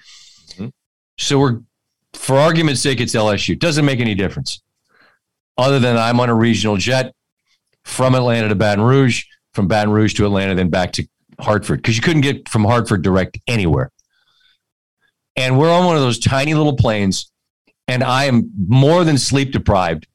Mm-hmm. 0.49 0.67
So 1.17 1.39
we're, 1.39 1.59
for 2.13 2.37
argument's 2.37 2.81
sake, 2.81 2.99
it's 2.99 3.13
LSU. 3.13 3.57
Doesn't 3.57 3.85
make 3.85 3.99
any 3.99 4.15
difference. 4.15 4.61
Other 5.57 5.79
than 5.79 5.97
I'm 5.97 6.19
on 6.19 6.29
a 6.29 6.35
regional 6.35 6.77
jet 6.77 7.13
from 7.83 8.15
Atlanta 8.15 8.49
to 8.49 8.55
Baton 8.55 8.83
Rouge, 8.83 9.25
from 9.53 9.67
Baton 9.67 9.91
Rouge 9.91 10.13
to 10.15 10.25
Atlanta, 10.25 10.55
then 10.55 10.69
back 10.69 10.93
to 10.93 11.07
Hartford, 11.39 11.79
because 11.79 11.95
you 11.97 12.01
couldn't 12.01 12.21
get 12.21 12.47
from 12.47 12.63
Hartford 12.63 13.01
direct 13.01 13.37
anywhere. 13.47 13.91
And 15.35 15.57
we're 15.57 15.71
on 15.71 15.85
one 15.85 15.95
of 15.95 16.01
those 16.01 16.19
tiny 16.19 16.53
little 16.53 16.75
planes, 16.75 17.31
and 17.87 18.03
I 18.03 18.25
am 18.25 18.51
more 18.67 19.03
than 19.03 19.17
sleep 19.17 19.51
deprived. 19.51 20.07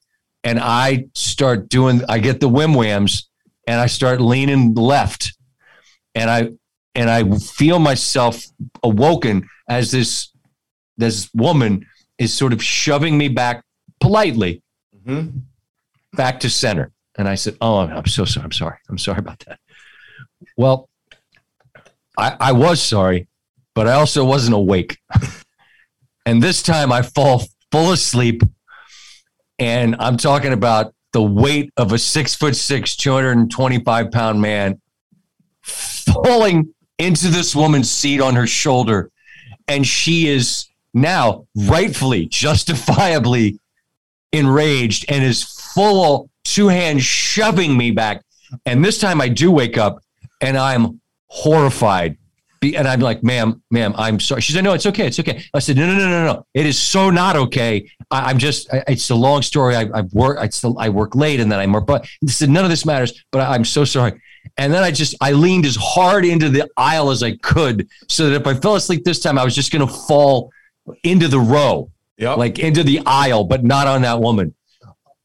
And 0.45 0.61
I 0.61 1.07
start 1.15 1.69
doing, 1.69 2.03
I 2.09 2.19
get 2.19 2.41
the 2.41 2.49
whim 2.49 2.75
whams, 2.75 3.29
and 3.67 3.81
I 3.81 3.87
start 3.87 4.21
leaning 4.21 4.75
left 4.75 5.36
and 6.17 6.31
I 6.31 6.51
and 6.97 7.11
I 7.11 7.37
feel 7.39 7.79
myself 7.79 8.43
awoken 8.83 9.49
as 9.69 9.93
this 9.93 10.33
this 10.97 11.31
woman 11.35 11.87
is 12.19 12.33
sort 12.33 12.53
of 12.55 12.63
shoving 12.63 13.19
me 13.19 13.29
back 13.29 13.63
politely 14.01 14.63
mm-hmm. 15.07 15.39
back 16.15 16.41
to 16.41 16.51
center. 16.51 16.91
And 17.19 17.29
I 17.29 17.35
said, 17.35 17.57
"Oh, 17.61 17.79
I'm, 17.79 17.91
I'm, 17.91 18.07
so 18.07 18.25
sorry. 18.25 18.45
I'm 18.45 18.53
sorry. 18.53 18.77
I'm 18.89 18.99
sorry 18.99 19.19
about 19.19 19.41
that." 19.47 19.61
Well, 20.57 20.89
I, 22.19 22.37
I 22.41 22.53
was 22.53 22.83
sorry, 22.83 23.29
but 23.75 23.87
I 23.87 23.93
also 23.93 24.25
wasn't 24.25 24.55
awake. 24.55 24.99
and 26.27 26.43
this 26.43 26.63
time, 26.63 26.93
I 26.93 27.03
fall 27.03 27.45
full 27.73 27.93
asleep, 27.93 28.43
and 29.59 29.97
I'm 29.99 30.19
talking 30.19 30.53
about 30.53 30.95
the 31.13 31.23
weight 31.23 31.73
of 31.79 31.93
a 31.93 31.99
six 31.99 32.35
foot 32.35 32.55
six, 32.55 32.97
225 32.97 34.11
pound 34.11 34.41
man 34.43 34.81
falling 36.13 36.75
into 36.99 37.29
this 37.29 37.55
woman's 37.55 37.91
seat 37.91 38.21
on 38.21 38.35
her 38.35 38.47
shoulder. 38.47 39.11
And 39.69 39.87
she 39.87 40.29
is 40.29 40.67
now 40.95 41.47
rightfully, 41.55 42.27
justifiably 42.27 43.59
enraged 44.33 45.05
and 45.09 45.25
is 45.25 45.43
full 45.43 46.31
two 46.45 46.69
hands 46.69 47.03
shoving 47.03 47.77
me 47.77 47.91
back. 47.91 48.23
And 48.65 48.85
this 48.85 48.99
time 48.99 49.21
I 49.21 49.29
do 49.29 49.51
wake 49.51 49.77
up 49.77 49.99
and 50.41 50.57
I'm 50.57 51.01
horrified. 51.29 52.17
And 52.63 52.89
I'm 52.89 53.01
like, 53.01 53.23
ma'am, 53.23 53.63
ma'am, 53.71 53.95
I'm 53.97 54.19
sorry. 54.19 54.41
She 54.41 54.53
said, 54.53 54.65
no, 54.65 54.73
it's 54.73 54.87
okay. 54.87 55.07
It's 55.07 55.21
okay. 55.21 55.45
I 55.55 55.59
said, 55.59 55.77
no, 55.77 55.87
no, 55.87 55.95
no, 55.95 56.09
no, 56.09 56.25
no. 56.25 56.47
It 56.55 56.67
is 56.67 56.81
so 56.81 57.11
not 57.11 57.37
okay. 57.37 57.89
I, 58.11 58.31
am 58.31 58.39
just, 58.39 58.73
I, 58.73 58.83
it's 58.89 59.11
a 59.11 59.15
long 59.15 59.43
story. 59.43 59.77
I, 59.77 59.83
I 59.95 60.01
work, 60.13 60.39
I 60.39 60.49
still, 60.49 60.77
I 60.79 60.89
work 60.89 61.15
late 61.15 61.39
and 61.39 61.53
then 61.53 61.61
I'm 61.61 61.73
but 61.85 62.09
he 62.21 62.29
said, 62.29 62.49
none 62.49 62.65
of 62.65 62.71
this 62.71 62.87
matters, 62.87 63.25
but 63.31 63.41
I, 63.41 63.55
I'm 63.55 63.65
so 63.65 63.85
sorry. 63.85 64.21
And 64.57 64.73
then 64.73 64.83
I 64.83 64.91
just 64.91 65.15
I 65.21 65.33
leaned 65.33 65.67
as 65.67 65.77
hard 65.77 66.25
into 66.25 66.49
the 66.49 66.69
aisle 66.77 67.11
as 67.11 67.23
I 67.23 67.37
could 67.37 67.89
so 68.09 68.29
that 68.29 68.41
if 68.41 68.47
I 68.47 68.55
fell 68.55 68.77
asleep 68.77 69.05
this 69.05 69.21
time, 69.21 69.39
I 69.39 69.45
was 69.45 69.55
just 69.55 69.73
going 69.73 69.87
to 69.87 69.93
fall 69.93 70.51
into 71.03 71.29
the 71.29 71.41
row, 71.41 71.91
yep. 72.17 72.39
like 72.39 72.59
into 72.59 72.83
the 72.83 73.01
aisle, 73.07 73.45
but 73.45 73.65
not 73.65 73.87
on 73.87 74.03
that 74.03 74.21
woman. 74.21 74.55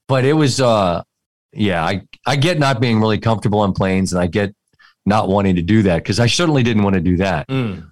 But 0.08 0.26
it 0.26 0.34
was 0.34 0.60
uh 0.60 1.04
yeah, 1.54 1.84
I 1.84 2.02
I 2.26 2.36
get 2.36 2.60
not 2.60 2.80
being 2.80 3.00
really 3.00 3.20
comfortable 3.20 3.60
on 3.60 3.74
planes, 3.74 4.14
and 4.14 4.22
I 4.22 4.28
get 4.28 4.56
not 5.06 5.28
wanting 5.28 5.56
to 5.56 5.62
do 5.62 5.84
that 5.84 5.98
because 5.98 6.20
I 6.20 6.28
certainly 6.28 6.64
didn't 6.64 6.84
want 6.84 6.96
to 6.96 7.02
do 7.02 7.18
that. 7.18 7.48
Mm. 7.48 7.92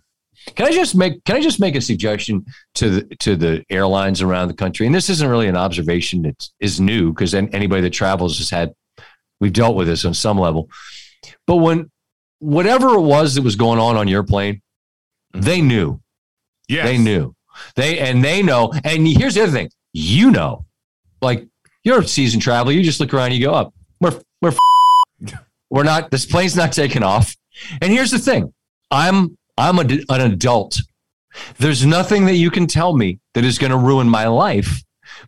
Can 0.55 0.65
I 0.65 0.71
just 0.71 0.95
make 0.95 1.23
Can 1.25 1.35
I 1.35 1.41
just 1.41 1.59
make 1.59 1.75
a 1.75 1.81
suggestion 1.81 2.45
to 2.75 2.89
the 2.89 3.15
to 3.17 3.35
the 3.35 3.63
airlines 3.69 4.21
around 4.21 4.47
the 4.47 4.53
country? 4.53 4.85
And 4.85 4.95
this 4.95 5.09
isn't 5.09 5.29
really 5.29 5.47
an 5.47 5.57
observation 5.57 6.21
that 6.23 6.49
is 6.59 6.79
new 6.79 7.11
because 7.11 7.33
anybody 7.33 7.81
that 7.81 7.91
travels 7.91 8.37
has 8.37 8.49
had 8.49 8.73
we've 9.39 9.53
dealt 9.53 9.75
with 9.75 9.87
this 9.87 10.05
on 10.05 10.13
some 10.13 10.39
level. 10.39 10.69
But 11.47 11.57
when 11.57 11.91
whatever 12.39 12.89
it 12.95 13.01
was 13.01 13.35
that 13.35 13.43
was 13.43 13.55
going 13.55 13.79
on 13.79 13.97
on 13.97 14.07
your 14.07 14.23
plane, 14.23 14.61
mm-hmm. 15.33 15.41
they 15.41 15.61
knew. 15.61 16.01
Yes. 16.67 16.85
They 16.85 16.97
knew. 16.97 17.35
They 17.75 17.99
and 17.99 18.23
they 18.23 18.41
know. 18.41 18.71
And 18.83 19.07
here's 19.07 19.35
the 19.35 19.43
other 19.43 19.51
thing: 19.51 19.69
you 19.93 20.31
know, 20.31 20.65
like 21.21 21.47
you're 21.83 21.99
a 21.99 22.07
seasoned 22.07 22.43
traveler. 22.43 22.71
You 22.71 22.83
just 22.83 22.99
look 22.99 23.13
around, 23.13 23.33
you 23.33 23.45
go 23.45 23.53
up. 23.53 23.73
We're 23.99 24.19
we're 24.41 24.53
we're 25.69 25.83
not. 25.83 26.11
This 26.11 26.25
plane's 26.25 26.55
not 26.55 26.71
taking 26.71 27.03
off. 27.03 27.35
And 27.81 27.91
here's 27.91 28.11
the 28.11 28.19
thing: 28.19 28.53
I'm 28.91 29.37
I'm 29.57 29.79
a, 29.79 29.81
an 30.09 30.21
adult. 30.31 30.79
There's 31.57 31.85
nothing 31.85 32.25
that 32.25 32.35
you 32.35 32.49
can 32.49 32.67
tell 32.67 32.95
me 32.95 33.19
that 33.33 33.45
is 33.45 33.57
going 33.57 33.71
to 33.71 33.77
ruin 33.77 34.09
my 34.09 34.27
life. 34.27 34.81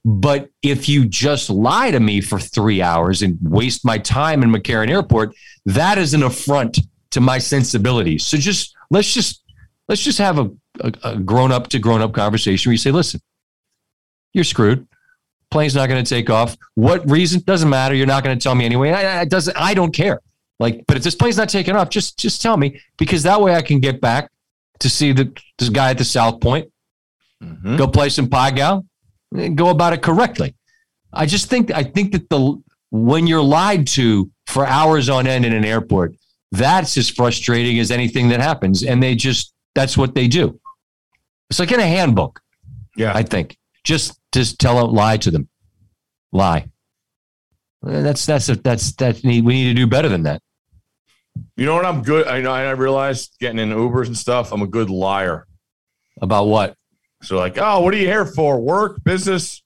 But 0.06 0.50
if 0.62 0.88
you 0.90 1.06
just 1.06 1.50
lie 1.50 1.92
to 1.92 2.00
me 2.00 2.22
for 2.22 2.40
three 2.40 2.82
hours 2.82 3.22
and 3.22 3.38
waste 3.42 3.86
my 3.86 3.98
time 3.98 4.44
in 4.44 4.52
McCarran 4.52 4.90
Airport, 4.90 5.36
that 5.66 5.98
is 5.98 6.14
an 6.14 6.24
affront 6.24 6.80
to 7.12 7.22
my 7.22 7.38
sensibilities. 7.38 8.26
So 8.26 8.38
just 8.38 8.76
let's 8.90 9.14
just 9.14 9.44
let's 9.88 10.02
just 10.02 10.18
have 10.20 10.40
a, 10.40 10.50
a, 10.80 10.94
a 11.04 11.18
grown 11.18 11.52
up 11.52 11.68
to 11.70 11.80
grown 11.80 12.02
up 12.02 12.14
conversation 12.14 12.70
where 12.70 12.74
you 12.74 12.78
say, 12.78 12.92
listen, 12.92 13.22
you're 14.34 14.44
screwed. 14.44 14.88
Plane's 15.50 15.76
not 15.76 15.90
going 15.90 16.04
to 16.04 16.10
take 16.10 16.30
off. 16.30 16.56
What 16.76 17.10
reason 17.10 17.42
doesn't 17.42 17.70
matter. 17.70 17.94
You're 17.94 18.08
not 18.08 18.24
going 18.24 18.38
to 18.38 18.42
tell 18.42 18.56
me 18.56 18.64
anyway. 18.64 18.92
I, 18.92 19.22
I 19.22 19.26
doesn't. 19.26 19.56
I 19.58 19.74
don't 19.74 19.94
care. 19.94 20.22
Like, 20.60 20.86
but 20.88 20.96
if 20.96 21.04
this 21.04 21.16
plane's 21.16 21.38
not 21.38 21.50
taking 21.50 21.76
off, 21.76 21.90
just 21.90 22.18
just 22.18 22.42
tell 22.42 22.56
me 22.56 22.80
because 22.98 23.24
that 23.24 23.42
way 23.42 23.56
I 23.56 23.62
can 23.62 23.80
get 23.80 24.00
back 24.00 24.30
to 24.80 24.90
see 24.90 25.12
the 25.12 25.36
this 25.58 25.70
guy 25.70 25.90
at 25.90 25.98
the 25.98 26.06
South 26.06 26.40
Point, 26.40 26.72
mm-hmm. 27.44 27.78
go 27.78 27.88
play 27.88 28.10
some 28.10 28.28
gow, 28.28 28.78
and 28.78 28.86
go 29.56 29.70
about 29.70 29.94
it 29.94 30.02
correctly. 30.02 30.56
I 31.14 31.26
just 31.26 31.50
think 31.50 31.72
I 31.72 31.84
think 31.84 32.12
that 32.14 32.30
the 32.30 32.62
when 32.92 33.28
you're 33.28 33.42
lied 33.42 33.88
to 33.88 34.30
for 34.48 34.66
hours 34.66 35.10
on 35.10 35.28
end 35.28 35.46
in 35.46 35.54
an 35.54 35.66
airport, 35.66 36.16
that's 36.52 36.98
as 36.98 37.10
frustrating 37.10 37.80
as 37.80 37.92
anything 37.92 38.30
that 38.30 38.40
happens, 38.40 38.84
and 38.84 39.02
they 39.02 39.16
just 39.16 39.54
that's 39.76 39.98
what 39.98 40.16
they 40.16 40.28
do. 40.28 40.60
It's 41.50 41.60
like 41.60 41.72
in 41.72 41.80
a 41.80 41.88
handbook. 41.88 42.42
Yeah, 42.96 43.14
I 43.16 43.24
think 43.24 43.58
just 43.84 44.20
just 44.32 44.60
tell 44.60 44.76
them 44.76 44.94
lie 44.94 45.18
to 45.18 45.32
them, 45.32 45.48
lie. 46.32 46.70
Uh, 47.86 48.02
that's 48.02 48.26
that's 48.26 48.50
a, 48.50 48.56
that's 48.56 48.94
that 48.94 49.24
we 49.24 49.42
need 49.42 49.70
to 49.70 49.74
do 49.74 49.88
better 49.88 50.10
than 50.10 50.24
that. 50.24 50.42
You 51.56 51.66
know 51.66 51.76
what? 51.76 51.86
I'm 51.86 52.02
good. 52.04 52.28
I 52.28 52.42
know. 52.42 52.52
I 52.52 52.70
realized 52.72 53.38
getting 53.40 53.60
in 53.60 53.70
Ubers 53.70 54.08
and 54.08 54.18
stuff. 54.18 54.52
I'm 54.52 54.62
a 54.62 54.68
good 54.68 54.90
liar. 54.90 55.48
About 56.22 56.46
what? 56.46 56.76
So 57.22 57.38
like, 57.38 57.58
oh, 57.58 57.82
what 57.82 57.94
are 57.94 57.98
you 57.98 58.08
here 58.08 58.26
for? 58.26 58.60
Work, 58.60 59.04
business? 59.04 59.62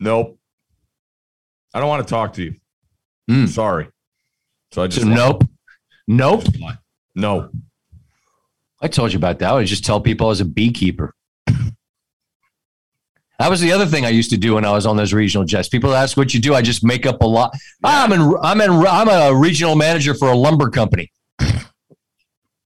Nope. 0.00 0.38
I 1.74 1.80
don't 1.80 1.88
want 1.88 2.06
to 2.06 2.10
talk 2.10 2.34
to 2.34 2.42
you. 2.42 2.54
Mm. 3.30 3.48
Sorry. 3.48 3.88
So 4.72 4.82
I 4.82 4.86
just 4.86 5.06
so 5.06 5.12
nope. 5.12 5.44
Nope. 6.06 6.44
No. 7.14 7.50
I 8.80 8.88
told 8.88 9.12
you 9.12 9.18
about 9.18 9.38
that. 9.40 9.52
I 9.52 9.64
just 9.64 9.84
tell 9.84 10.00
people 10.00 10.26
I 10.26 10.30
was 10.30 10.40
a 10.40 10.44
beekeeper. 10.44 11.14
That 13.38 13.50
was 13.50 13.60
the 13.60 13.70
other 13.70 13.86
thing 13.86 14.04
I 14.04 14.08
used 14.08 14.30
to 14.30 14.36
do 14.36 14.54
when 14.56 14.64
I 14.64 14.72
was 14.72 14.84
on 14.84 14.96
those 14.96 15.12
regional 15.12 15.44
jets. 15.44 15.68
People 15.68 15.94
ask 15.94 16.16
what 16.16 16.34
you 16.34 16.40
do. 16.40 16.54
I 16.54 16.62
just 16.62 16.82
make 16.82 17.06
up 17.06 17.22
a 17.22 17.26
lot. 17.26 17.52
Yeah. 17.84 18.02
I'm 18.02 18.12
in, 18.12 18.34
I'm 18.42 18.60
in, 18.60 18.70
I'm 18.70 19.08
a 19.08 19.32
regional 19.32 19.76
manager 19.76 20.12
for 20.12 20.28
a 20.30 20.34
lumber 20.36 20.70
company. 20.70 21.12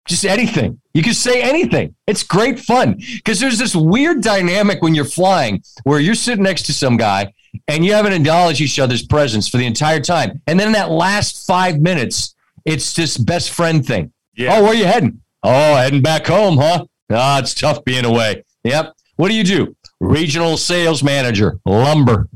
Just 0.07 0.25
anything. 0.25 0.81
You 0.95 1.03
can 1.03 1.15
say 1.15 1.43
anything. 1.43 1.95
It's 2.07 2.23
great 2.23 2.59
fun 2.59 3.01
because 3.17 3.41
there's 3.41 3.59
this 3.59 3.75
weird 3.75 4.23
dynamic 4.23 4.83
when 4.83 4.95
you're 4.95 5.05
flying 5.05 5.63
where 5.85 6.01
you're 6.01 6.15
sitting 6.15 6.45
next 6.45 6.63
to 6.67 6.73
some 6.73 6.97
guy 6.97 7.33
and 7.69 7.85
you 7.85 7.93
haven't 7.93 8.13
acknowledged 8.13 8.61
each 8.61 8.79
other's 8.79 9.05
presence 9.07 9.49
for 9.49 9.59
the 9.59 9.67
entire 9.67 10.01
time. 10.01 10.43
And 10.47 10.59
then 10.59 10.69
in 10.69 10.73
that 10.73 10.91
last 10.91 11.47
five 11.47 11.81
minutes, 11.81 12.35
it's 12.65 12.95
this 12.95 13.17
best 13.17 13.51
friend 13.51 13.87
thing. 13.87 14.13
Yeah. 14.35 14.57
Oh, 14.57 14.63
where 14.63 14.73
are 14.73 14.75
you 14.75 14.87
heading? 14.87 15.21
Oh, 15.43 15.77
heading 15.77 16.03
back 16.03 16.27
home, 16.27 16.59
huh? 16.59 16.87
Ah, 17.11 17.39
it's 17.39 17.55
tough 17.55 17.85
being 17.85 18.05
away. 18.05 18.45
Yep. 18.65 18.95
What 19.17 19.29
do 19.29 19.35
you 19.35 19.45
do? 19.45 19.77
regional 20.03 20.57
sales 20.57 21.03
manager, 21.03 21.61
lumber. 21.65 22.29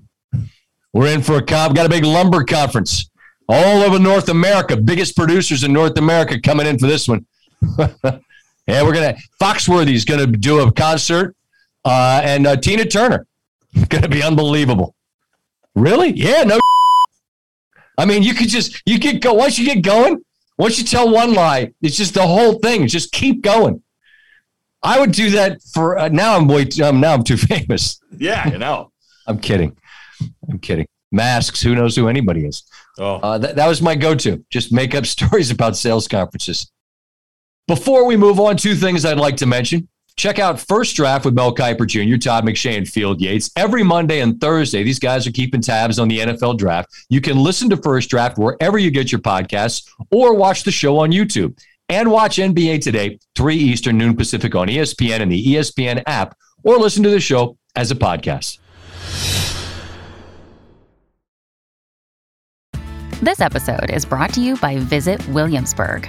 We're 0.93 1.09
in 1.09 1.21
for 1.21 1.37
a 1.37 1.43
comp, 1.43 1.75
got 1.75 1.85
a 1.85 1.91
big 1.91 2.05
lumber 2.05 2.45
conference 2.45 3.11
all 3.49 3.83
over 3.83 3.99
North 3.99 4.29
America. 4.29 4.77
Biggest 4.77 5.17
producers 5.17 5.65
in 5.65 5.73
North 5.73 5.99
America 5.99 6.41
coming 6.41 6.67
in 6.67 6.79
for 6.79 6.87
this 6.87 7.09
one. 7.09 7.27
yeah, 8.67 8.83
we're 8.83 8.93
gonna 8.95 9.17
Foxworthy's 9.41 10.05
gonna 10.05 10.27
do 10.27 10.61
a 10.61 10.73
concert, 10.73 11.35
uh, 11.85 12.21
and 12.25 12.47
uh, 12.47 12.57
Tina 12.57 12.85
Turner, 12.85 13.27
gonna 13.89 14.09
be 14.09 14.23
unbelievable. 14.23 14.95
Really? 15.75 16.11
Yeah, 16.11 16.43
no. 16.45 16.59
I 17.99 18.05
mean, 18.05 18.23
you 18.23 18.35
could 18.35 18.49
just 18.49 18.83
you 18.87 18.99
get 18.99 19.21
go 19.23 19.35
once 19.35 19.59
you 19.59 19.67
get 19.67 19.83
going. 19.83 20.23
Once 20.59 20.79
you 20.79 20.85
tell 20.85 21.11
one 21.11 21.35
lie, 21.35 21.73
it's 21.83 21.97
just 21.97 22.15
the 22.15 22.27
whole 22.27 22.55
thing. 22.61 22.87
Just 22.89 23.13
keep 23.13 23.43
going. 23.43 23.83
I 24.83 24.99
would 25.01 25.13
do 25.13 25.31
that 25.31 25.61
for 25.63 25.99
uh, 25.99 26.09
now. 26.09 26.37
I'm 26.37 26.49
way 26.49 26.65
too, 26.65 26.85
um, 26.85 27.01
now 27.01 27.13
I'm 27.15 27.25
too 27.25 27.37
famous. 27.37 28.01
Yeah, 28.17 28.49
you 28.49 28.59
know. 28.59 28.93
I'm 29.27 29.39
kidding. 29.39 29.77
I'm 30.49 30.59
kidding. 30.59 30.87
Masks. 31.11 31.61
Who 31.63 31.75
knows 31.75 31.97
who 31.97 32.09
anybody 32.09 32.47
is? 32.47 32.63
Oh, 32.99 33.17
uh, 33.17 33.39
th- 33.39 33.55
that 33.57 33.67
was 33.67 33.83
my 33.83 33.95
go-to. 33.95 34.45
Just 34.51 34.73
make 34.73 34.95
up 34.95 35.05
stories 35.07 35.51
about 35.51 35.77
sales 35.77 36.09
conferences. 36.09 36.71
Before 37.69 38.07
we 38.07 38.17
move 38.17 38.39
on, 38.39 38.57
two 38.57 38.77
things 38.77 39.05
I'd 39.05 39.19
like 39.19 39.37
to 39.39 39.47
mention. 39.47 39.89
Check 40.17 40.39
out 40.39 40.61
First 40.61 40.95
Draft 40.95 41.25
with 41.25 41.35
Mel 41.35 41.53
Kiper 41.53 41.85
Jr., 41.85 42.17
Todd 42.17 42.45
McShay, 42.45 42.77
and 42.79 42.87
Field 42.87 43.21
Yates. 43.21 43.51
Every 43.57 43.83
Monday 43.83 44.21
and 44.21 44.41
Thursday, 44.41 44.85
these 44.85 45.01
guys 45.01 45.27
are 45.27 45.33
keeping 45.33 45.61
tabs 45.61 45.99
on 45.99 46.07
the 46.07 46.21
NFL 46.21 46.59
draft. 46.59 46.89
You 47.09 47.21
can 47.21 47.37
listen 47.37 47.69
to 47.71 47.77
First 47.77 48.09
Draft 48.09 48.39
wherever 48.39 48.79
you 48.79 48.93
get 48.93 49.11
your 49.11 49.21
podcasts 49.21 49.91
or 50.13 50.35
watch 50.35 50.63
the 50.63 50.71
show 50.71 50.97
on 50.99 51.11
YouTube 51.11 51.59
and 51.89 52.09
watch 52.09 52.37
NBA 52.37 52.83
Today, 52.83 53.19
3 53.35 53.57
Eastern, 53.57 53.99
noon 53.99 54.17
Pacific 54.17 54.55
on 54.55 54.69
ESPN 54.69 55.21
and 55.21 55.33
the 55.33 55.45
ESPN 55.45 56.05
app, 56.07 56.37
or 56.63 56.79
listen 56.79 57.03
to 57.03 57.11
the 57.11 57.19
show 57.19 57.59
as 57.75 57.91
a 57.91 57.97
podcast. 57.97 58.59
This 63.21 63.41
episode 63.41 63.91
is 63.91 64.05
brought 64.05 64.33
to 64.35 64.41
you 64.41 64.57
by 64.59 64.79
Visit 64.79 65.27
Williamsburg. 65.31 66.09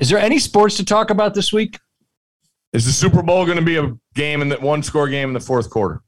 Is 0.00 0.08
there 0.08 0.18
any 0.18 0.38
sports 0.38 0.76
to 0.78 0.84
talk 0.84 1.10
about 1.10 1.34
this 1.34 1.52
week? 1.52 1.78
Is 2.72 2.84
the 2.84 2.92
Super 2.92 3.22
Bowl 3.22 3.44
going 3.44 3.58
to 3.58 3.64
be 3.64 3.76
a 3.76 3.94
game 4.14 4.42
in 4.42 4.48
that 4.48 4.60
one 4.60 4.82
score 4.82 5.08
game 5.08 5.28
in 5.28 5.34
the 5.34 5.40
fourth 5.40 5.70
quarter? 5.70 6.02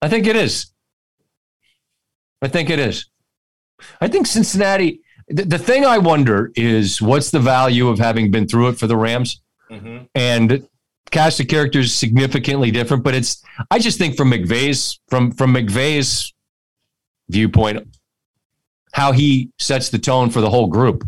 I 0.00 0.08
think 0.08 0.26
it 0.26 0.36
is. 0.36 0.72
I 2.40 2.48
think 2.48 2.70
it 2.70 2.78
is. 2.78 3.06
I 4.00 4.08
think 4.08 4.26
Cincinnati. 4.26 5.00
The, 5.28 5.44
the 5.44 5.58
thing 5.58 5.84
I 5.84 5.98
wonder 5.98 6.50
is 6.56 7.00
what's 7.00 7.30
the 7.30 7.38
value 7.38 7.88
of 7.88 7.98
having 7.98 8.30
been 8.30 8.48
through 8.48 8.70
it 8.70 8.78
for 8.78 8.86
the 8.86 8.96
Rams? 8.96 9.42
Mm-hmm. 9.70 10.04
And 10.14 10.66
cast 11.10 11.38
of 11.40 11.48
characters 11.48 11.94
significantly 11.94 12.70
different, 12.70 13.04
but 13.04 13.14
it's. 13.14 13.44
I 13.70 13.78
just 13.78 13.98
think 13.98 14.16
from 14.16 14.30
McVay's 14.30 14.98
from 15.08 15.30
from 15.30 15.54
McVay's 15.54 16.32
viewpoint, 17.28 17.86
how 18.92 19.12
he 19.12 19.50
sets 19.58 19.90
the 19.90 19.98
tone 19.98 20.30
for 20.30 20.40
the 20.40 20.50
whole 20.50 20.66
group 20.66 21.04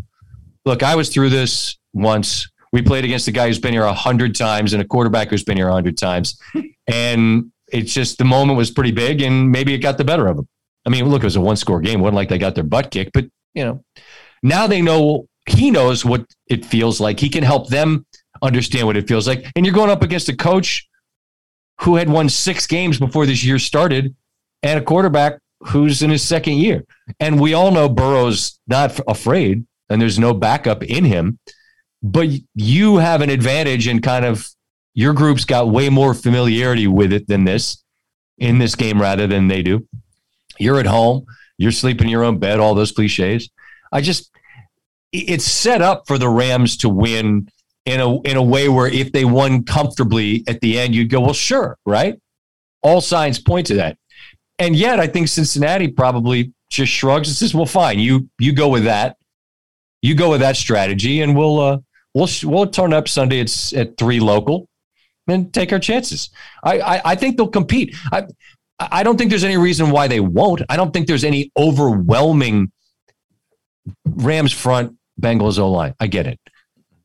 look, 0.65 0.83
I 0.83 0.95
was 0.95 1.09
through 1.09 1.29
this 1.29 1.77
once 1.93 2.47
We 2.73 2.81
played 2.81 3.05
against 3.05 3.27
a 3.27 3.31
guy 3.31 3.47
who's 3.47 3.59
been 3.59 3.73
here 3.73 3.83
a 3.83 3.93
hundred 3.93 4.35
times 4.35 4.73
and 4.73 4.81
a 4.81 4.85
quarterback 4.85 5.29
who's 5.29 5.43
been 5.43 5.57
here 5.57 5.69
a 5.69 5.73
hundred 5.73 5.97
times, 5.97 6.39
and 6.87 7.51
it's 7.71 7.93
just 7.93 8.17
the 8.17 8.25
moment 8.25 8.57
was 8.57 8.71
pretty 8.71 8.91
big, 8.91 9.21
and 9.21 9.51
maybe 9.51 9.73
it 9.73 9.79
got 9.79 9.97
the 9.97 10.03
better 10.03 10.27
of 10.27 10.37
them. 10.37 10.47
I 10.85 10.89
mean, 10.89 11.05
look, 11.05 11.23
it 11.23 11.25
was 11.25 11.35
a 11.35 11.41
one 11.41 11.55
score 11.55 11.79
game. 11.79 11.99
It 11.99 12.03
wasn't 12.03 12.15
like 12.15 12.29
they 12.29 12.37
got 12.37 12.55
their 12.55 12.63
butt 12.63 12.91
kicked, 12.91 13.13
but 13.13 13.25
you 13.53 13.63
know, 13.63 13.83
now 14.43 14.67
they 14.67 14.81
know 14.81 15.27
he 15.47 15.71
knows 15.71 16.03
what 16.03 16.25
it 16.47 16.65
feels 16.65 16.99
like. 16.99 17.19
He 17.19 17.29
can 17.29 17.43
help 17.43 17.69
them 17.69 18.05
understand 18.41 18.87
what 18.87 18.97
it 18.97 19.07
feels 19.07 19.27
like. 19.27 19.45
And 19.55 19.65
you're 19.65 19.75
going 19.75 19.89
up 19.89 20.03
against 20.03 20.29
a 20.29 20.35
coach 20.35 20.87
who 21.81 21.95
had 21.95 22.09
won 22.09 22.29
six 22.29 22.67
games 22.67 22.99
before 22.99 23.25
this 23.25 23.43
year 23.43 23.59
started 23.59 24.15
and 24.63 24.79
a 24.79 24.83
quarterback 24.83 25.39
who's 25.61 26.01
in 26.01 26.09
his 26.09 26.23
second 26.23 26.55
year. 26.55 26.83
And 27.19 27.39
we 27.39 27.53
all 27.53 27.71
know 27.71 27.89
Burrow's 27.89 28.59
not 28.67 28.99
afraid 29.07 29.65
and 29.89 30.01
there's 30.01 30.19
no 30.19 30.33
backup 30.33 30.83
in 30.83 31.05
him. 31.05 31.39
But 32.01 32.29
you 32.53 32.97
have 32.97 33.21
an 33.21 33.29
advantage 33.29 33.87
and 33.87 34.01
kind 34.01 34.25
of 34.25 34.47
your 34.93 35.13
group's 35.13 35.45
got 35.45 35.69
way 35.69 35.89
more 35.89 36.13
familiarity 36.13 36.87
with 36.87 37.11
it 37.11 37.27
than 37.27 37.43
this 37.43 37.83
in 38.37 38.59
this 38.59 38.75
game 38.75 39.01
rather 39.01 39.27
than 39.27 39.47
they 39.47 39.61
do. 39.61 39.87
You're 40.59 40.79
at 40.79 40.85
home, 40.85 41.25
you're 41.57 41.71
sleeping 41.71 42.07
in 42.07 42.11
your 42.11 42.23
own 42.23 42.39
bed, 42.39 42.59
all 42.59 42.75
those 42.75 42.91
cliches. 42.91 43.49
I 43.91 44.01
just, 44.01 44.31
it's 45.11 45.45
set 45.45 45.81
up 45.81 46.07
for 46.07 46.17
the 46.17 46.29
Rams 46.29 46.77
to 46.77 46.89
win 46.89 47.49
in 47.85 48.01
a 48.01 48.19
in 48.21 48.35
a 48.35 48.43
way 48.43 48.67
where 48.67 48.87
if 48.87 49.11
they 49.11 49.25
won 49.25 49.63
comfortably 49.63 50.43
at 50.47 50.59
the 50.61 50.79
end, 50.79 50.95
you'd 50.95 51.09
go, 51.09 51.21
well, 51.21 51.33
sure, 51.33 51.77
right? 51.85 52.19
All 52.81 53.01
signs 53.01 53.39
point 53.39 53.67
to 53.67 53.75
that. 53.75 53.97
And 54.57 54.75
yet, 54.75 54.99
I 54.99 55.07
think 55.07 55.27
Cincinnati 55.27 55.87
probably 55.87 56.53
just 56.69 56.91
shrugs 56.91 57.27
and 57.27 57.35
says, 57.35 57.53
"Well, 57.53 57.65
fine, 57.65 57.99
you 57.99 58.29
you 58.39 58.53
go 58.53 58.69
with 58.69 58.85
that, 58.85 59.17
you 60.05 60.15
go 60.15 60.29
with 60.29 60.41
that 60.41 60.55
strategy, 60.55 61.21
and 61.21 61.35
we'll 61.35 61.59
uh, 61.59 61.77
we'll 62.13 62.29
we'll 62.43 62.67
turn 62.67 62.93
up 62.93 63.07
Sunday. 63.07 63.39
It's 63.39 63.73
at 63.73 63.97
three 63.97 64.19
local, 64.19 64.67
and 65.27 65.53
take 65.53 65.73
our 65.73 65.79
chances. 65.79 66.29
I 66.63 66.79
I, 66.79 67.01
I 67.11 67.15
think 67.15 67.37
they'll 67.37 67.47
compete. 67.47 67.95
I 68.11 68.27
I 68.79 69.03
don't 69.03 69.17
think 69.17 69.29
there's 69.29 69.43
any 69.43 69.57
reason 69.57 69.89
why 69.89 70.07
they 70.07 70.19
won't. 70.19 70.61
I 70.69 70.75
don't 70.77 70.91
think 70.91 71.07
there's 71.07 71.23
any 71.23 71.51
overwhelming 71.57 72.71
Rams 74.05 74.51
front 74.51 74.97
Bengals 75.19 75.59
O 75.59 75.71
line. 75.71 75.95
I 75.99 76.07
get 76.07 76.27
it. 76.27 76.39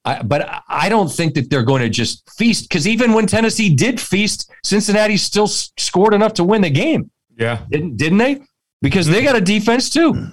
I, 0.04 0.22
but 0.22 0.62
I 0.66 0.88
don't 0.88 1.12
think 1.12 1.34
that 1.34 1.50
they're 1.50 1.62
going 1.62 1.82
to 1.82 1.90
just 1.90 2.28
feast 2.30 2.68
because 2.68 2.88
even 2.88 3.12
when 3.12 3.26
Tennessee 3.26 3.74
did 3.74 4.00
feast, 4.00 4.50
Cincinnati 4.64 5.16
still 5.16 5.46
scored 5.46 6.14
enough 6.14 6.34
to 6.34 6.44
win 6.44 6.62
the 6.62 6.70
game. 6.70 7.10
Yeah. 7.36 7.64
Didn't, 7.70 7.96
didn't 7.96 8.18
they? 8.18 8.40
Because 8.80 9.06
they 9.06 9.22
got 9.22 9.36
a 9.36 9.42
defense 9.42 9.90
too. 9.90 10.26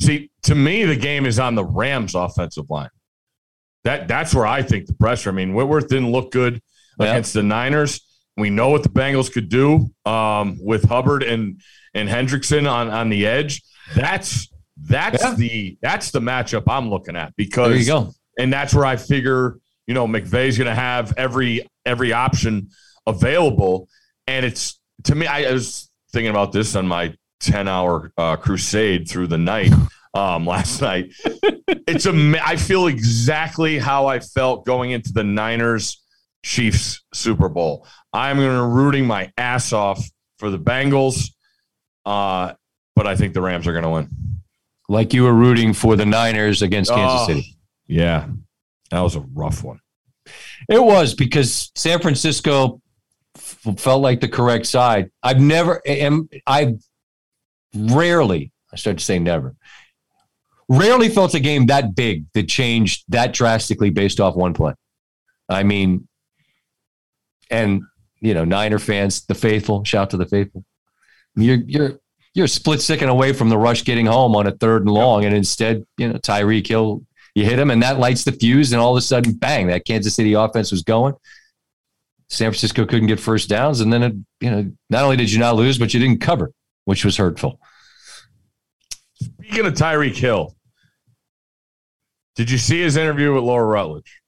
See, 0.00 0.30
to 0.44 0.54
me, 0.54 0.84
the 0.84 0.96
game 0.96 1.24
is 1.26 1.38
on 1.38 1.54
the 1.54 1.64
Rams' 1.64 2.14
offensive 2.14 2.68
line. 2.68 2.90
That 3.84 4.08
that's 4.08 4.34
where 4.34 4.46
I 4.46 4.62
think 4.62 4.86
the 4.86 4.94
pressure. 4.94 5.30
I 5.30 5.32
mean, 5.32 5.54
Whitworth 5.54 5.88
didn't 5.88 6.10
look 6.10 6.32
good 6.32 6.60
Yeah. 6.98 7.06
against 7.10 7.34
the 7.34 7.42
Niners. 7.42 8.00
We 8.36 8.50
know 8.50 8.70
what 8.70 8.82
the 8.82 8.88
Bengals 8.88 9.32
could 9.32 9.48
do 9.48 9.90
um, 10.06 10.56
with 10.60 10.84
Hubbard 10.88 11.22
and 11.22 11.60
and 11.94 12.08
Hendrickson 12.08 12.70
on 12.70 12.88
on 12.90 13.08
the 13.10 13.26
edge. 13.26 13.62
That's 13.94 14.48
that's 14.82 15.22
Yeah. 15.22 15.34
the 15.34 15.78
that's 15.82 16.10
the 16.10 16.20
matchup 16.20 16.64
I'm 16.68 16.90
looking 16.90 17.14
at 17.16 17.34
because 17.36 17.68
There 17.70 17.78
you 17.78 17.86
go. 17.86 18.12
and 18.38 18.52
that's 18.52 18.74
where 18.74 18.84
I 18.86 18.96
figure 18.96 19.58
you 19.86 19.94
know 19.94 20.06
McVay's 20.08 20.56
going 20.58 20.68
to 20.68 20.74
have 20.74 21.12
every 21.16 21.66
every 21.86 22.12
option 22.12 22.70
available, 23.06 23.88
and 24.26 24.44
it's 24.46 24.80
to 25.04 25.14
me. 25.14 25.26
I, 25.26 25.44
I 25.44 25.52
was 25.52 25.90
thinking 26.12 26.30
about 26.30 26.52
this 26.52 26.74
on 26.74 26.88
my 26.88 27.14
ten 27.44 27.68
hour 27.68 28.12
uh, 28.16 28.36
crusade 28.36 29.08
through 29.08 29.26
the 29.28 29.38
night 29.38 29.72
um, 30.14 30.46
last 30.54 30.80
night. 30.80 31.12
it's 31.86 32.06
a. 32.06 32.34
I 32.44 32.56
feel 32.56 32.86
exactly 32.86 33.78
how 33.78 34.06
I 34.06 34.20
felt 34.20 34.64
going 34.66 34.90
into 34.92 35.12
the 35.12 35.24
Niners 35.24 36.02
Chiefs 36.44 37.02
Super 37.12 37.48
Bowl. 37.48 37.86
I'm 38.12 38.36
going 38.36 38.56
to 38.56 38.64
rooting 38.66 39.06
my 39.06 39.32
ass 39.38 39.72
off 39.72 40.04
for 40.38 40.50
the 40.50 40.58
Bengals, 40.58 41.30
uh, 42.06 42.52
but 42.94 43.06
I 43.06 43.16
think 43.16 43.34
the 43.34 43.40
Rams 43.42 43.66
are 43.66 43.72
going 43.72 43.84
to 43.84 43.90
win. 43.90 44.08
Like 44.88 45.14
you 45.14 45.22
were 45.24 45.32
rooting 45.32 45.72
for 45.72 45.96
the 45.96 46.04
Niners 46.06 46.62
against 46.62 46.90
Kansas 46.90 47.20
Oh. 47.22 47.26
City. 47.26 47.56
Yeah, 47.86 48.28
that 48.90 49.00
was 49.00 49.16
a 49.16 49.20
rough 49.34 49.64
one. 49.64 49.80
It 50.68 50.82
was 50.82 51.14
because 51.14 51.70
San 51.74 52.00
Francisco 52.00 52.80
f- 53.36 53.78
felt 53.78 54.02
like 54.02 54.20
the 54.20 54.28
correct 54.28 54.66
side. 54.66 55.10
I've 55.22 55.40
never, 55.40 55.80
am, 55.86 56.28
I've 56.46 56.80
rarely, 57.74 58.52
I 58.72 58.76
start 58.76 58.98
to 58.98 59.04
say 59.04 59.18
never, 59.18 59.54
rarely 60.68 61.08
felt 61.08 61.34
a 61.34 61.40
game 61.40 61.66
that 61.66 61.94
big 61.94 62.26
that 62.34 62.48
changed 62.48 63.04
that 63.08 63.32
drastically 63.32 63.90
based 63.90 64.20
off 64.20 64.36
one 64.36 64.54
play. 64.54 64.74
I 65.48 65.62
mean, 65.62 66.08
and 67.50 67.82
you 68.20 68.34
know, 68.34 68.44
Niner 68.44 68.78
fans, 68.78 69.26
the 69.26 69.34
faithful, 69.34 69.84
shout 69.84 70.10
to 70.10 70.16
the 70.16 70.26
faithful. 70.26 70.64
You're 71.36 71.62
you're 71.66 71.98
you're 72.32 72.46
split 72.46 72.80
second 72.80 73.08
away 73.08 73.32
from 73.32 73.48
the 73.48 73.58
rush 73.58 73.84
getting 73.84 74.06
home 74.06 74.34
on 74.34 74.46
a 74.46 74.52
third 74.52 74.82
and 74.82 74.90
long, 74.90 75.24
and 75.24 75.34
instead, 75.34 75.84
you 75.98 76.08
know, 76.08 76.18
Tyreek 76.18 76.66
Hill, 76.66 77.02
you 77.34 77.44
hit 77.44 77.58
him, 77.58 77.70
and 77.70 77.82
that 77.82 77.98
lights 77.98 78.24
the 78.24 78.32
fuse, 78.32 78.72
and 78.72 78.80
all 78.80 78.92
of 78.92 78.98
a 78.98 79.02
sudden, 79.02 79.32
bang! 79.32 79.66
That 79.68 79.84
Kansas 79.84 80.14
City 80.14 80.32
offense 80.32 80.70
was 80.70 80.82
going. 80.82 81.14
San 82.28 82.50
Francisco 82.50 82.86
couldn't 82.86 83.08
get 83.08 83.20
first 83.20 83.48
downs, 83.48 83.80
and 83.80 83.92
then 83.92 84.02
it, 84.02 84.14
you 84.40 84.50
know, 84.50 84.72
not 84.90 85.04
only 85.04 85.16
did 85.16 85.30
you 85.30 85.38
not 85.38 85.56
lose, 85.56 85.78
but 85.78 85.92
you 85.92 86.00
didn't 86.00 86.20
cover, 86.20 86.52
which 86.84 87.04
was 87.04 87.16
hurtful. 87.16 87.60
Speaking 89.14 89.66
of 89.66 89.74
Tyreek 89.74 90.16
Hill, 90.16 90.54
did 92.36 92.50
you 92.50 92.58
see 92.58 92.80
his 92.80 92.96
interview 92.96 93.32
with 93.34 93.44
Laura 93.44 93.64
Rutledge? 93.66 94.20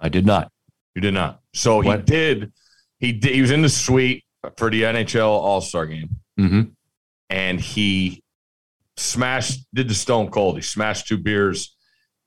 I 0.00 0.08
did 0.08 0.26
not. 0.26 0.50
You 0.94 1.02
did 1.02 1.14
not. 1.14 1.40
So 1.54 1.80
he 1.80 1.88
What? 1.88 2.06
did. 2.06 2.52
He 2.98 3.12
did. 3.12 3.34
He 3.34 3.40
was 3.40 3.50
in 3.50 3.62
the 3.62 3.68
suite 3.68 4.24
for 4.56 4.70
the 4.70 4.82
NHL 4.82 5.26
All 5.28 5.60
Star 5.60 5.86
game, 5.86 6.10
hmm 6.38 6.62
and 7.30 7.60
he 7.60 8.22
smashed. 8.96 9.66
Did 9.74 9.88
the 9.88 9.94
Stone 9.94 10.30
Cold? 10.30 10.56
He 10.56 10.62
smashed 10.62 11.08
two 11.08 11.18
beers, 11.18 11.74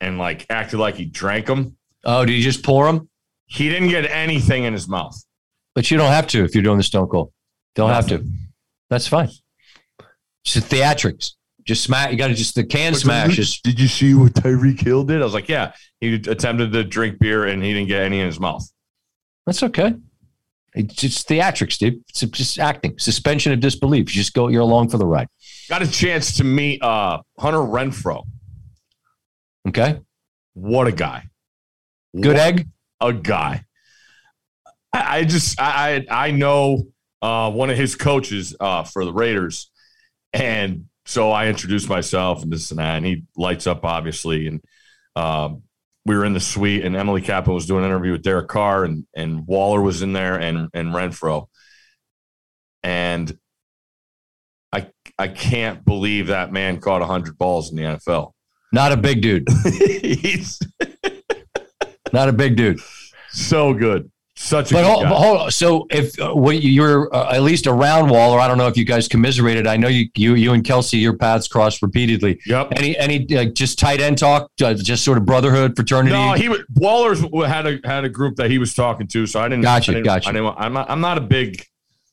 and 0.02 0.18
like 0.18 0.46
acted 0.50 0.80
like 0.80 0.96
he 0.96 1.06
drank 1.06 1.46
them. 1.48 1.78
Oh, 2.04 2.26
did 2.26 2.34
you 2.34 2.42
just 2.44 2.64
pour 2.64 2.86
them? 2.92 3.10
He 3.46 3.70
didn't 3.70 3.90
get 3.90 4.10
anything 4.10 4.64
in 4.66 4.74
his 4.74 4.88
mouth. 4.88 5.16
But 5.76 5.90
you 5.92 5.98
don't 5.98 6.12
have 6.12 6.28
to 6.28 6.44
if 6.44 6.54
you're 6.54 6.64
doing 6.64 6.78
the 6.78 6.84
Stone 6.84 7.08
Cold. 7.08 7.32
Don't 7.76 7.90
have 7.92 8.08
to. 8.08 8.26
That's 8.90 9.08
fine. 9.08 9.30
It's 10.48 10.54
the 10.54 10.62
theatrics. 10.62 11.34
Just 11.66 11.84
smash. 11.84 12.12
You 12.12 12.18
got 12.18 12.28
to 12.30 12.34
just 12.34 12.56
the 12.56 12.64
can 12.64 12.94
smash. 12.96 13.36
Just 13.36 13.62
Did 13.64 13.78
you 13.80 13.88
see 13.90 14.14
what 14.14 14.32
Tyreek 14.34 14.80
Hill 14.80 15.04
did? 15.04 15.22
I 15.22 15.26
was 15.26 15.34
like, 15.34 15.50
yeah. 15.50 15.74
He 16.00 16.14
attempted 16.14 16.72
to 16.72 16.84
drink 16.86 17.20
beer 17.20 17.46
and 17.48 17.62
he 17.62 17.74
didn't 17.74 17.90
get 17.90 18.04
any 18.04 18.20
in 18.22 18.26
his 18.28 18.40
mouth. 18.40 18.66
that's 19.46 19.62
okay. 19.64 19.96
It's 20.74 20.94
just 20.96 21.28
theatrics, 21.28 21.78
dude. 21.78 22.02
It's 22.08 22.22
just 22.22 22.60
acting. 22.60 22.98
Suspension 23.00 23.52
of 23.52 23.60
disbelief. 23.60 24.16
You 24.16 24.22
just 24.22 24.34
go. 24.34 24.48
You're 24.48 24.62
along 24.62 24.90
for 24.90 24.98
the 24.98 25.06
ride. 25.06 25.28
Got 25.68 25.82
a 25.82 25.88
chance 25.92 26.38
to 26.38 26.44
meet 26.44 26.82
uh, 26.84 27.20
Hunter 27.40 27.58
Renfrow. 27.60 28.24
Okay. 29.68 30.00
What 30.54 30.88
a 30.88 30.92
guy! 30.92 31.24
Good 32.16 32.28
What 32.34 32.38
egg. 32.38 32.68
a 33.02 33.12
guy. 33.14 33.64
I, 34.94 35.18
I 35.20 35.24
just 35.26 35.60
I 35.60 36.06
I 36.10 36.28
I 36.28 36.32
know 36.32 36.84
uh, 37.22 37.52
one 37.52 37.70
of 37.70 37.78
his 37.78 37.96
coaches 37.96 38.56
uh, 38.60 38.84
for 38.84 39.04
the 39.04 39.14
Raiders, 39.14 39.72
and 40.38 40.86
so 41.06 41.32
I 41.32 41.48
introduced 41.48 41.90
myself 41.90 42.44
and 42.44 42.52
this 42.52 42.72
and 42.72 42.80
that, 42.80 42.98
and 42.98 43.06
he 43.06 43.24
lights 43.36 43.68
up 43.68 43.84
obviously, 43.84 44.48
and 44.48 44.62
um, 45.16 45.64
we 46.06 46.16
were 46.16 46.26
in 46.26 46.34
the 46.34 46.40
suite, 46.40 46.86
and 46.86 46.96
Emily 46.96 47.22
Kaplan 47.22 47.56
was 47.56 47.66
doing 47.66 47.84
an 47.84 47.90
interview 47.90 48.12
with 48.14 48.24
Derek 48.24 48.48
Carr, 48.48 48.86
and 48.86 49.06
and 49.16 49.46
Waller 49.48 49.82
was 49.82 50.02
in 50.02 50.14
there, 50.14 50.40
and 50.40 50.70
and 50.74 50.94
Renfrow, 50.94 51.48
and 52.84 53.38
I 54.72 54.90
I 55.18 55.28
can't 55.28 55.84
believe 55.84 56.28
that 56.28 56.52
man 56.52 56.80
caught 56.80 57.02
hundred 57.02 57.38
balls 57.38 57.72
in 57.72 57.78
the 57.78 57.84
NFL. 57.84 58.32
Not 58.72 58.92
a 58.92 58.98
big 58.98 59.22
dude. 59.22 59.48
He's 59.66 60.60
Not 62.14 62.30
a 62.30 62.34
big 62.34 62.56
dude. 62.58 62.80
so 63.32 63.74
good, 63.74 64.12
such 64.40 64.72
a 64.72 64.76
But 64.76 64.82
good 64.84 65.08
hold, 65.08 65.38
on. 65.40 65.52
So 65.52 65.88
if 65.90 66.20
uh, 66.20 66.34
what 66.34 66.62
you're 66.62 67.14
uh, 67.14 67.34
at 67.34 67.42
least 67.42 67.66
around 67.68 68.10
Waller, 68.10 68.40
I 68.40 68.48
don't 68.48 68.58
know 68.58 68.68
if 68.68 68.78
you 68.78 68.86
guys 68.86 69.08
commiserated. 69.08 69.66
I 69.66 69.78
know 69.78 69.88
you 69.88 70.10
you 70.16 70.36
you 70.36 70.54
and 70.54 70.64
Kelce, 70.64 71.02
your 71.02 71.18
paths 71.18 71.48
crossed 71.48 71.82
repeatedly. 71.82 72.40
Yep. 72.46 72.74
Any 72.76 72.98
any 72.98 73.26
like 73.28 73.54
just 73.56 73.80
tight 73.80 74.00
end 74.00 74.18
talk, 74.18 74.52
uh, 74.64 74.74
just 74.76 75.04
sort 75.04 75.18
of 75.18 75.26
brotherhood, 75.26 75.76
fraternity. 75.76 76.16
No, 76.16 76.34
he 76.34 76.50
was- 76.50 76.62
Waller's 76.76 77.20
had 77.48 77.66
a 77.66 77.80
had 77.84 78.06
a 78.06 78.10
group 78.10 78.36
that 78.36 78.52
he 78.52 78.58
was 78.60 78.74
talking 78.74 79.08
to, 79.08 79.26
so 79.26 79.40
I 79.42 79.50
didn't. 79.50 79.64
Gotcha, 79.64 79.92
I 79.92 79.94
didn't, 79.96 80.06
gotcha. 80.06 80.30
I 80.30 80.32
didn't, 80.34 80.56
I'm 80.58 80.74
not. 80.74 80.90
I'm 80.90 81.02
not 81.02 81.18
a 81.18 81.22
big. 81.22 81.66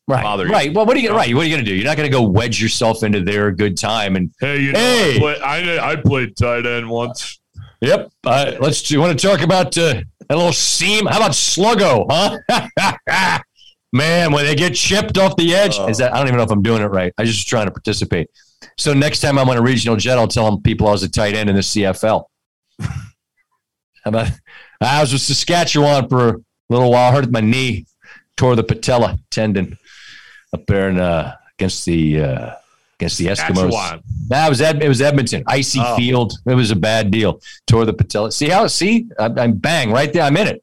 right, 0.09 0.23
bother 0.23 0.47
you. 0.47 0.53
right. 0.53 0.73
Well, 0.75 0.87
what 0.87 0.97
are 0.97 1.01
you 1.01 1.11
right? 1.15 1.35
What 1.35 1.43
are 1.43 1.49
you 1.49 1.55
going 1.55 1.65
to 1.65 1.71
do? 1.71 1.75
You're 1.75 1.85
not 1.87 1.97
going 1.97 2.11
to 2.11 2.13
go 2.17 2.23
wedge 2.23 2.61
yourself 2.63 3.03
into 3.03 3.21
their 3.21 3.51
good 3.53 3.77
time 3.77 4.17
and 4.17 4.31
Hey, 4.41 4.61
you 4.61 4.73
know, 4.73 4.79
Hey! 4.79 5.17
I, 5.17 5.19
play, 5.19 5.41
I 5.41 5.91
I 5.93 5.97
played 5.97 6.37
tight 6.37 6.65
end 6.67 6.89
once. 6.89 7.39
Yep. 7.81 8.11
Uh, 8.25 8.53
let's. 8.61 8.91
You 8.91 9.01
want 9.01 9.19
to 9.19 9.27
talk 9.27 9.43
about 9.43 9.77
uh, 9.77 10.03
a 10.31 10.37
little 10.37 10.53
seam? 10.53 11.07
How 11.07 11.19
about 11.19 11.33
Sluggo? 11.33 12.07
Huh? 12.11 13.41
Man, 13.93 14.33
when 14.33 14.45
they 14.45 14.57
get 14.57 14.75
chipped 14.75 15.19
off 15.19 15.37
the 15.37 15.55
edge, 15.55 15.79
is 15.79 15.99
that? 15.99 16.13
I 16.13 16.19
don't 16.19 16.27
even 16.27 16.39
know 16.39 16.43
if 16.43 16.51
I'm 16.51 16.63
doing 16.63 16.83
it 16.83 16.87
right. 16.87 17.13
I'm 17.17 17.27
just 17.27 17.47
trying 17.47 17.67
to 17.67 17.71
participate. 17.71 18.29
So 18.77 18.93
next 18.93 19.21
time 19.21 19.39
I'm 19.39 19.49
on 19.49 19.57
a 19.57 19.63
regional 19.63 19.97
jet, 19.97 20.19
I'll 20.19 20.27
tell 20.27 20.51
them 20.51 20.63
people 20.63 20.89
I 20.89 20.93
was 20.93 21.05
a 21.05 21.09
tight 21.09 21.35
end 21.35 21.49
in 21.49 21.55
the 21.55 21.63
CFL. 21.63 22.25
How 22.81 22.91
about 24.07 24.31
I 24.81 25.01
was 25.01 25.13
with 25.13 25.23
Saskatchewan 25.23 26.09
for 26.09 26.29
a 26.29 26.37
little 26.69 26.91
while. 26.91 27.13
Hurt 27.13 27.31
my 27.31 27.41
knee, 27.41 27.87
tore 28.37 28.57
the 28.57 28.65
patella 28.65 29.19
tendon 29.31 29.79
up 30.53 30.67
there 30.67 30.89
in, 30.89 30.99
uh, 30.99 31.37
against 31.59 31.85
the 31.85 32.21
uh, 32.21 32.55
against 32.99 33.19
the 33.19 33.27
Eskimos. 33.27 34.01
That 34.29 34.49
was 34.49 34.61
Ed, 34.61 34.83
it 34.83 34.89
was 34.89 35.01
Edmonton, 35.03 35.43
icy 35.47 35.81
Oh. 35.83 35.97
field. 35.97 36.35
It 36.47 36.55
was 36.55 36.71
a 36.71 36.77
bad 36.77 37.11
deal. 37.11 37.41
Tore 37.67 37.85
the 37.85 37.93
patella. 37.93 38.33
See 38.33 38.49
how? 38.49 38.67
See, 38.67 39.07
I'm, 39.19 39.39
I'm 39.39 39.53
bang 39.55 39.91
right 39.91 40.13
there. 40.13 40.23
I'm 40.23 40.37
in 40.37 40.47
it. 40.49 40.63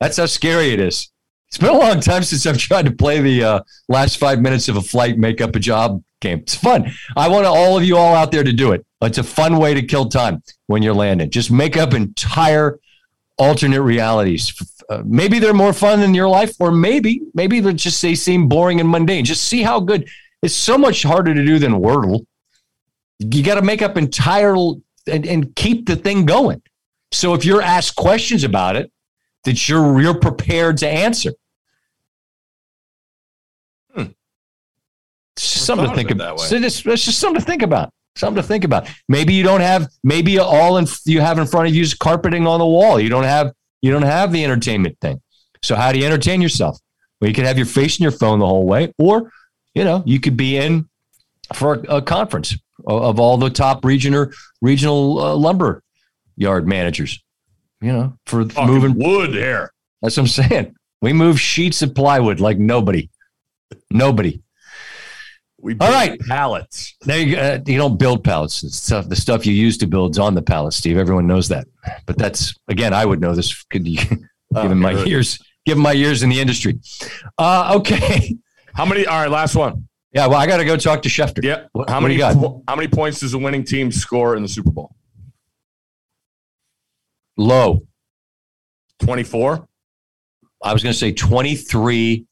That's 0.00 0.16
how 0.16 0.26
scary 0.26 0.70
it 0.72 0.80
is. 0.80 1.10
It's 1.48 1.58
been 1.58 1.70
a 1.70 1.78
long 1.78 2.00
time 2.00 2.22
since 2.22 2.46
I've 2.46 2.58
tried 2.58 2.84
to 2.86 2.92
play 2.92 3.20
the 3.20 3.42
uh, 3.44 3.60
last 3.88 4.18
five 4.18 4.40
minutes 4.40 4.68
of 4.68 4.76
a 4.76 4.80
flight, 4.80 5.18
make 5.18 5.40
up 5.40 5.56
a 5.56 5.58
job 5.58 6.02
game. 6.20 6.38
It's 6.38 6.54
fun. 6.54 6.92
I 7.16 7.28
want 7.28 7.44
all 7.44 7.76
of 7.76 7.84
you 7.84 7.96
all 7.96 8.14
out 8.14 8.30
there 8.30 8.44
to 8.44 8.52
do 8.52 8.70
it. 8.72 8.86
It's 9.02 9.18
a 9.18 9.24
fun 9.24 9.56
way 9.58 9.74
to 9.74 9.82
kill 9.82 10.08
time 10.08 10.42
when 10.68 10.82
you're 10.82 10.94
landing. 10.94 11.28
Just 11.30 11.50
make 11.50 11.76
up 11.76 11.92
entire 11.92 12.78
alternate 13.36 13.82
realities. 13.82 14.54
Uh, 14.88 15.02
maybe 15.04 15.38
they're 15.38 15.54
more 15.54 15.72
fun 15.72 16.00
than 16.00 16.14
your 16.14 16.28
life, 16.28 16.54
or 16.60 16.70
maybe 16.70 17.20
maybe 17.34 17.60
they 17.60 17.72
just 17.72 18.00
they 18.02 18.14
seem 18.14 18.48
boring 18.48 18.78
and 18.80 18.88
mundane. 18.88 19.24
Just 19.24 19.44
see 19.44 19.62
how 19.62 19.80
good. 19.80 20.08
It's 20.42 20.54
so 20.54 20.78
much 20.78 21.02
harder 21.02 21.34
to 21.34 21.44
do 21.44 21.58
than 21.58 21.72
Wordle. 21.72 22.24
You 23.18 23.42
got 23.42 23.56
to 23.56 23.62
make 23.62 23.82
up 23.82 23.96
entire 23.96 24.54
and, 24.54 25.26
and 25.26 25.54
keep 25.54 25.86
the 25.86 25.96
thing 25.96 26.24
going. 26.24 26.62
So 27.12 27.34
if 27.34 27.44
you're 27.44 27.62
asked 27.62 27.96
questions 27.96 28.44
about 28.44 28.76
it, 28.76 28.90
that 29.44 29.68
you're 29.68 30.00
you're 30.00 30.18
prepared 30.18 30.78
to 30.78 30.88
answer. 30.88 31.32
Hmm. 33.94 34.04
Something 35.36 35.88
to 35.88 35.94
think 35.94 36.10
about. 36.10 36.40
So 36.40 36.56
it's, 36.56 36.84
it's 36.86 37.04
just 37.04 37.18
something 37.18 37.40
to 37.40 37.46
think 37.46 37.62
about. 37.62 37.92
Something 38.16 38.42
to 38.42 38.46
think 38.46 38.64
about. 38.64 38.88
Maybe 39.08 39.34
you 39.34 39.42
don't 39.42 39.60
have. 39.60 39.88
Maybe 40.04 40.38
all 40.38 40.78
in, 40.78 40.86
you 41.04 41.20
have 41.20 41.38
in 41.38 41.46
front 41.46 41.68
of 41.68 41.74
you 41.74 41.82
is 41.82 41.94
carpeting 41.94 42.46
on 42.46 42.58
the 42.58 42.66
wall. 42.66 43.00
You 43.00 43.08
don't 43.08 43.24
have. 43.24 43.52
You 43.82 43.90
don't 43.90 44.02
have 44.02 44.30
the 44.30 44.44
entertainment 44.44 44.98
thing. 45.00 45.20
So 45.62 45.74
how 45.74 45.92
do 45.92 45.98
you 45.98 46.06
entertain 46.06 46.42
yourself? 46.42 46.78
Well, 47.20 47.28
you 47.28 47.34
can 47.34 47.44
have 47.44 47.56
your 47.56 47.66
face 47.66 47.98
in 47.98 48.02
your 48.02 48.12
phone 48.12 48.38
the 48.38 48.46
whole 48.46 48.66
way, 48.66 48.92
or 48.98 49.30
you 49.74 49.84
know, 49.84 50.02
you 50.06 50.20
could 50.20 50.36
be 50.36 50.56
in 50.56 50.88
for 51.54 51.74
a, 51.74 51.96
a 51.96 52.02
conference 52.02 52.56
of, 52.86 53.02
of 53.02 53.20
all 53.20 53.36
the 53.36 53.50
top 53.50 53.84
region 53.84 54.14
or 54.14 54.32
regional 54.60 55.18
uh, 55.20 55.34
lumber 55.34 55.82
yard 56.36 56.66
managers. 56.66 57.22
You 57.80 57.92
know, 57.92 58.18
for 58.26 58.44
Fucking 58.48 58.66
moving. 58.74 58.94
wood 58.98 59.30
here. 59.30 59.72
That's 60.02 60.16
what 60.16 60.24
I'm 60.24 60.28
saying. 60.28 60.74
We 61.02 61.12
move 61.14 61.40
sheets 61.40 61.80
of 61.82 61.94
plywood 61.94 62.40
like 62.40 62.58
nobody. 62.58 63.08
Nobody. 63.90 64.42
We 65.62 65.72
All 65.72 65.78
built 65.78 65.92
right. 65.92 66.20
pallets. 66.20 66.96
There 67.02 67.18
you, 67.18 67.36
go. 67.36 67.40
Uh, 67.42 67.58
you 67.66 67.76
don't 67.78 67.98
build 67.98 68.24
pallets. 68.24 68.62
It's 68.62 68.76
stuff, 68.76 69.08
the 69.08 69.16
stuff 69.16 69.46
you 69.46 69.52
use 69.52 69.76
to 69.78 69.86
build 69.86 70.12
is 70.12 70.18
on 70.18 70.34
the 70.34 70.42
pallet, 70.42 70.72
Steve. 70.74 70.96
Everyone 70.98 71.26
knows 71.26 71.48
that. 71.48 71.66
But 72.06 72.16
that's 72.18 72.54
again, 72.68 72.92
I 72.94 73.04
would 73.04 73.20
know 73.20 73.34
this. 73.34 73.62
Could 73.64 73.86
you, 73.86 73.98
Oh, 74.54 74.62
given 74.62 74.78
my 74.78 74.90
years, 75.04 75.38
given 75.64 75.82
my 75.82 75.92
years 75.92 76.22
in 76.24 76.28
the 76.28 76.40
industry. 76.40 76.80
Uh, 77.38 77.74
okay. 77.76 78.36
How 78.74 78.84
many? 78.84 79.06
All 79.06 79.20
right, 79.20 79.30
last 79.30 79.54
one. 79.54 79.88
Yeah. 80.12 80.26
Well, 80.26 80.38
I 80.38 80.46
got 80.46 80.58
to 80.58 80.64
go 80.64 80.76
talk 80.76 81.02
to 81.02 81.08
Schefter. 81.08 81.42
Yeah. 81.42 81.66
What- 81.72 81.88
how 81.90 82.00
many? 82.00 82.18
po- 82.18 82.62
How 82.68 82.76
many 82.76 82.88
points 82.88 83.20
does 83.20 83.34
a 83.34 83.38
winning 83.38 83.64
team 83.64 83.90
score 83.92 84.36
in 84.36 84.42
the 84.42 84.48
Super 84.48 84.70
Bowl? 84.70 84.94
Low. 87.36 87.80
Twenty-four. 88.98 89.66
I 90.62 90.72
was 90.74 90.82
going 90.82 90.92
to 90.92 90.98
say 90.98 91.10
23, 91.12 92.26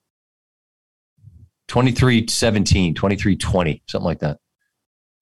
23 1.66 2.26
17, 2.28 2.94
23 2.94 3.36
20, 3.36 3.82
something 3.88 4.04
like 4.04 4.18
that. 4.18 4.36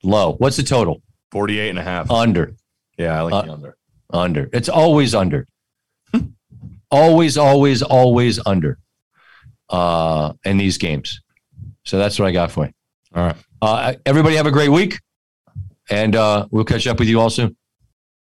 Low. 0.03 0.33
What's 0.39 0.57
the 0.57 0.65
total? 0.65 1.03
48 1.31 1.71
and 1.71 1.79
a 1.79 1.83
half. 1.83 2.11
Under. 2.11 2.57
yeah, 2.99 3.17
I 3.17 3.23
like 3.23 3.35
uh, 3.35 3.43
the 3.43 3.53
under. 3.53 3.77
Under. 4.13 4.51
It's 4.53 4.69
always 4.69 5.15
under. 5.15 5.47
always, 6.91 7.39
always, 7.39 7.83
always 7.83 8.41
under 8.45 8.79
uh, 9.69 10.33
in 10.45 10.57
these 10.57 10.79
games. 10.79 11.21
So 11.85 11.99
that's 11.99 12.19
what 12.19 12.27
I 12.27 12.33
got 12.33 12.51
for 12.51 12.67
you. 12.67 12.73
All 13.15 13.27
right. 13.27 13.37
Uh, 13.63 13.95
everybody 14.05 14.37
have 14.37 14.47
a 14.47 14.51
great 14.51 14.71
week. 14.71 15.01
And 15.89 16.17
uh, 16.17 16.49
we'll 16.51 16.65
catch 16.65 16.87
up 16.87 16.99
with 16.99 17.09
you 17.09 17.21
all 17.21 17.31
soon. 17.31 17.57